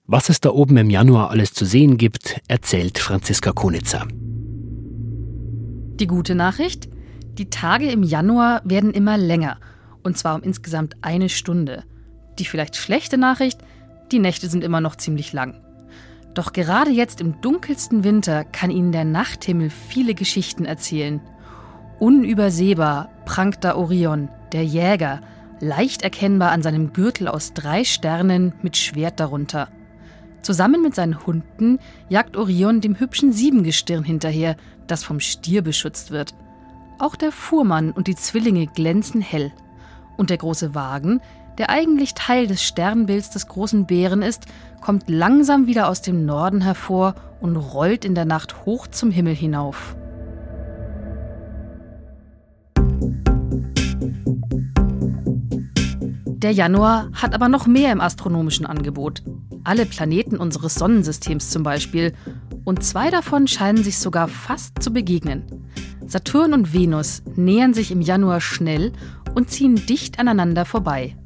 Was 0.06 0.28
es 0.28 0.38
da 0.38 0.50
oben 0.50 0.76
im 0.76 0.90
Januar 0.90 1.30
alles 1.30 1.52
zu 1.52 1.64
sehen 1.64 1.96
gibt, 1.96 2.40
erzählt 2.46 3.00
Franziska 3.00 3.50
Konitzer. 3.50 4.06
Die 5.98 6.06
gute 6.06 6.36
Nachricht? 6.36 6.88
Die 7.36 7.50
Tage 7.50 7.90
im 7.90 8.04
Januar 8.04 8.62
werden 8.64 8.92
immer 8.92 9.18
länger. 9.18 9.58
Und 10.04 10.16
zwar 10.16 10.36
um 10.36 10.42
insgesamt 10.42 10.94
eine 11.02 11.28
Stunde. 11.28 11.82
Die 12.38 12.44
vielleicht 12.44 12.76
schlechte 12.76 13.18
Nachricht? 13.18 13.58
Die 14.12 14.18
Nächte 14.18 14.48
sind 14.48 14.64
immer 14.64 14.80
noch 14.80 14.96
ziemlich 14.96 15.32
lang. 15.32 15.54
Doch 16.34 16.52
gerade 16.52 16.90
jetzt 16.90 17.20
im 17.20 17.40
dunkelsten 17.40 18.04
Winter 18.04 18.44
kann 18.44 18.70
Ihnen 18.70 18.92
der 18.92 19.04
Nachthimmel 19.04 19.70
viele 19.70 20.14
Geschichten 20.14 20.64
erzählen. 20.64 21.20
Unübersehbar 21.98 23.10
prangt 23.24 23.62
da 23.62 23.76
Orion, 23.76 24.28
der 24.52 24.64
Jäger, 24.64 25.20
leicht 25.60 26.02
erkennbar 26.02 26.50
an 26.50 26.62
seinem 26.62 26.92
Gürtel 26.92 27.28
aus 27.28 27.52
drei 27.52 27.84
Sternen 27.84 28.54
mit 28.62 28.76
Schwert 28.76 29.20
darunter. 29.20 29.68
Zusammen 30.42 30.82
mit 30.82 30.94
seinen 30.94 31.26
Hunden 31.26 31.78
jagt 32.08 32.36
Orion 32.36 32.80
dem 32.80 32.98
hübschen 32.98 33.32
Siebengestirn 33.32 34.04
hinterher, 34.04 34.56
das 34.86 35.04
vom 35.04 35.20
Stier 35.20 35.62
beschützt 35.62 36.10
wird. 36.10 36.34
Auch 36.98 37.16
der 37.16 37.32
Fuhrmann 37.32 37.92
und 37.92 38.06
die 38.06 38.16
Zwillinge 38.16 38.66
glänzen 38.66 39.20
hell. 39.20 39.52
Und 40.16 40.30
der 40.30 40.38
große 40.38 40.74
Wagen, 40.74 41.20
der 41.60 41.68
eigentlich 41.68 42.14
Teil 42.14 42.46
des 42.46 42.62
Sternbilds 42.62 43.28
des 43.28 43.46
großen 43.46 43.84
Bären 43.84 44.22
ist, 44.22 44.46
kommt 44.80 45.10
langsam 45.10 45.66
wieder 45.66 45.90
aus 45.90 46.00
dem 46.00 46.24
Norden 46.24 46.62
hervor 46.62 47.14
und 47.42 47.54
rollt 47.54 48.06
in 48.06 48.14
der 48.14 48.24
Nacht 48.24 48.64
hoch 48.64 48.86
zum 48.86 49.10
Himmel 49.10 49.34
hinauf. 49.34 49.94
Der 56.24 56.52
Januar 56.52 57.10
hat 57.12 57.34
aber 57.34 57.50
noch 57.50 57.66
mehr 57.66 57.92
im 57.92 58.00
astronomischen 58.00 58.64
Angebot. 58.64 59.22
alle 59.62 59.84
Planeten 59.84 60.38
unseres 60.38 60.76
Sonnensystems 60.76 61.50
zum 61.50 61.62
Beispiel, 61.62 62.14
und 62.64 62.82
zwei 62.82 63.10
davon 63.10 63.46
scheinen 63.46 63.84
sich 63.84 63.98
sogar 63.98 64.28
fast 64.28 64.82
zu 64.82 64.94
begegnen. 64.94 65.44
Saturn 66.06 66.54
und 66.54 66.72
Venus 66.72 67.22
nähern 67.36 67.74
sich 67.74 67.92
im 67.92 68.00
Januar 68.00 68.40
schnell 68.40 68.92
und 69.34 69.50
ziehen 69.50 69.74
dicht 69.86 70.18
aneinander 70.18 70.64
vorbei. 70.64 71.16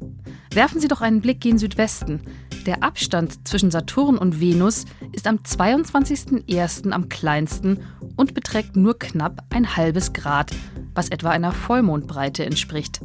Werfen 0.51 0.79
Sie 0.79 0.87
doch 0.87 1.01
einen 1.01 1.21
Blick 1.21 1.41
gen 1.41 1.57
Südwesten. 1.57 2.21
Der 2.65 2.83
Abstand 2.83 3.47
zwischen 3.47 3.71
Saturn 3.71 4.17
und 4.17 4.39
Venus 4.39 4.85
ist 5.11 5.27
am 5.27 5.37
22.01. 5.37 6.91
am 6.91 7.09
kleinsten 7.09 7.79
und 8.15 8.33
beträgt 8.33 8.75
nur 8.75 8.97
knapp 8.97 9.43
ein 9.53 9.75
halbes 9.75 10.13
Grad, 10.13 10.51
was 10.93 11.09
etwa 11.09 11.29
einer 11.29 11.51
Vollmondbreite 11.51 12.45
entspricht. 12.45 13.01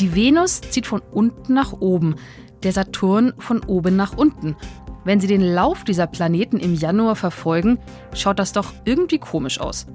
Die 0.00 0.14
Venus 0.14 0.60
zieht 0.60 0.86
von 0.86 1.00
unten 1.00 1.54
nach 1.54 1.72
oben, 1.72 2.16
der 2.62 2.72
Saturn 2.72 3.32
von 3.38 3.64
oben 3.64 3.96
nach 3.96 4.16
unten. 4.16 4.56
Wenn 5.04 5.20
Sie 5.20 5.26
den 5.28 5.40
Lauf 5.40 5.84
dieser 5.84 6.06
Planeten 6.06 6.58
im 6.58 6.74
Januar 6.74 7.16
verfolgen, 7.16 7.78
schaut 8.12 8.38
das 8.38 8.52
doch 8.52 8.74
irgendwie 8.84 9.18
komisch 9.18 9.60
aus. 9.60 9.86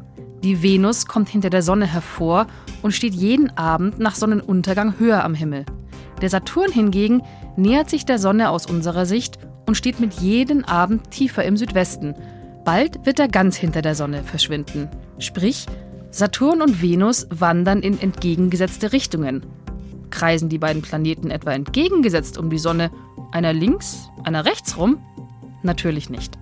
Die 0.44 0.64
Venus 0.64 1.06
kommt 1.06 1.30
hinter 1.30 1.52
der 1.52 1.62
Sonne 1.62 1.86
hervor 1.86 2.48
und 2.82 2.94
steht 2.94 3.14
jeden 3.14 3.56
Abend 3.58 4.00
nach 4.00 4.16
Sonnenuntergang 4.16 4.98
höher 4.98 5.24
am 5.24 5.36
Himmel. 5.36 5.66
Der 6.22 6.30
Saturn 6.30 6.72
hingegen 6.72 7.24
nähert 7.56 7.90
sich 7.90 8.06
der 8.06 8.20
Sonne 8.20 8.50
aus 8.50 8.66
unserer 8.66 9.06
Sicht 9.06 9.40
und 9.66 9.76
steht 9.76 10.00
mit 10.00 10.14
jedem 10.16 10.64
Abend 10.66 11.12
tiefer 11.12 11.44
im 11.44 11.58
Südwesten. 11.58 12.16
Bald 12.64 13.06
wird 13.06 13.20
er 13.20 13.28
ganz 13.28 13.56
hinter 13.56 13.82
der 13.82 13.96
Sonne 13.96 14.24
verschwinden. 14.24 14.90
Sprich, 15.18 15.66
Saturn 16.12 16.62
und 16.62 16.82
Venus 16.82 17.28
wandern 17.32 17.82
in 17.82 18.00
entgegengesetzte 18.00 18.92
Richtungen. 18.92 19.46
Kreisen 20.10 20.50
die 20.50 20.58
beiden 20.58 20.82
Planeten 20.82 21.32
etwa 21.32 21.54
entgegengesetzt 21.54 22.38
um 22.38 22.50
die 22.50 22.60
Sonne, 22.60 22.92
einer 23.32 23.54
links, 23.54 24.10
einer 24.24 24.46
rechts 24.46 24.78
rum? 24.78 24.98
Natürlich 25.64 26.10
nicht. 26.10 26.38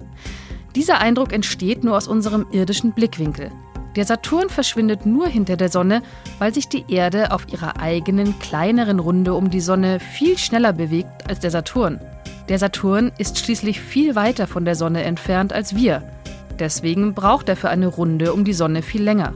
Dieser 0.75 0.99
Eindruck 0.99 1.33
entsteht 1.33 1.83
nur 1.83 1.95
aus 1.95 2.07
unserem 2.07 2.47
irdischen 2.51 2.93
Blickwinkel. 2.93 3.51
Der 3.95 4.05
Saturn 4.05 4.49
verschwindet 4.49 5.05
nur 5.05 5.27
hinter 5.27 5.57
der 5.57 5.69
Sonne, 5.69 6.03
weil 6.37 6.53
sich 6.53 6.67
die 6.69 6.85
Erde 6.87 7.31
auf 7.31 7.51
ihrer 7.51 7.79
eigenen 7.79 8.37
kleineren 8.39 8.99
Runde 8.99 9.33
um 9.33 9.49
die 9.49 9.61
Sonne 9.61 9.99
viel 9.99 10.37
schneller 10.37 10.73
bewegt 10.73 11.27
als 11.27 11.39
der 11.39 11.51
Saturn. 11.51 11.99
Der 12.49 12.59
Saturn 12.59 13.11
ist 13.17 13.39
schließlich 13.39 13.79
viel 13.79 14.15
weiter 14.15 14.47
von 14.47 14.65
der 14.65 14.75
Sonne 14.75 15.03
entfernt 15.03 15.53
als 15.53 15.75
wir. 15.75 16.03
Deswegen 16.59 17.13
braucht 17.13 17.49
er 17.49 17.55
für 17.55 17.69
eine 17.69 17.87
Runde 17.87 18.33
um 18.33 18.43
die 18.43 18.53
Sonne 18.53 18.81
viel 18.81 19.03
länger. 19.03 19.33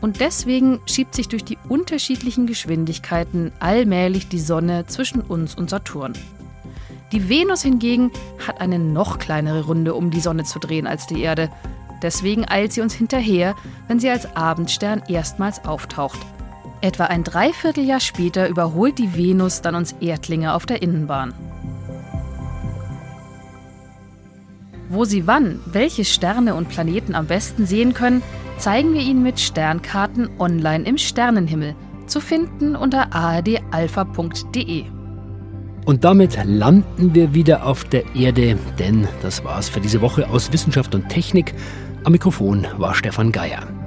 Und 0.00 0.20
deswegen 0.20 0.80
schiebt 0.86 1.14
sich 1.14 1.28
durch 1.28 1.44
die 1.44 1.58
unterschiedlichen 1.68 2.46
Geschwindigkeiten 2.46 3.52
allmählich 3.58 4.28
die 4.28 4.38
Sonne 4.38 4.86
zwischen 4.86 5.20
uns 5.20 5.54
und 5.56 5.70
Saturn. 5.70 6.12
Die 7.10 7.28
Venus 7.28 7.62
hingegen 7.62 8.12
hat 8.46 8.60
eine 8.60 8.78
noch 8.78 9.18
kleinere 9.18 9.64
Runde 9.64 9.94
um 9.94 10.10
die 10.10 10.20
Sonne 10.20 10.44
zu 10.44 10.58
drehen 10.58 10.86
als 10.86 11.06
die 11.06 11.22
Erde. 11.22 11.50
Deswegen 12.02 12.48
eilt 12.48 12.72
sie 12.72 12.80
uns 12.80 12.94
hinterher, 12.94 13.54
wenn 13.88 13.98
sie 13.98 14.10
als 14.10 14.36
Abendstern 14.36 15.02
erstmals 15.08 15.64
auftaucht. 15.64 16.18
Etwa 16.80 17.04
ein 17.04 17.24
Dreivierteljahr 17.24 18.00
später 18.00 18.48
überholt 18.48 18.98
die 18.98 19.16
Venus 19.16 19.62
dann 19.62 19.74
uns 19.74 19.96
Erdlinge 20.00 20.54
auf 20.54 20.64
der 20.64 20.80
Innenbahn. 20.80 21.34
Wo 24.88 25.04
Sie 25.04 25.26
wann 25.26 25.60
welche 25.66 26.04
Sterne 26.04 26.54
und 26.54 26.68
Planeten 26.68 27.14
am 27.14 27.26
besten 27.26 27.66
sehen 27.66 27.92
können, 27.94 28.22
zeigen 28.56 28.94
wir 28.94 29.02
Ihnen 29.02 29.22
mit 29.22 29.38
Sternkarten 29.38 30.30
online 30.38 30.84
im 30.84 30.96
Sternenhimmel, 30.96 31.74
zu 32.06 32.20
finden 32.20 32.74
unter 32.74 33.12
ardalpha.de. 33.12 34.84
Und 35.84 36.04
damit 36.04 36.38
landen 36.44 37.14
wir 37.14 37.34
wieder 37.34 37.66
auf 37.66 37.84
der 37.84 38.14
Erde, 38.14 38.58
denn 38.78 39.08
das 39.22 39.44
war's 39.44 39.68
für 39.68 39.80
diese 39.80 40.00
Woche 40.00 40.28
aus 40.28 40.52
Wissenschaft 40.52 40.94
und 40.94 41.08
Technik. 41.08 41.54
Am 42.08 42.12
Mikrofon 42.12 42.66
war 42.78 42.94
Stefan 42.94 43.32
Geier. 43.32 43.77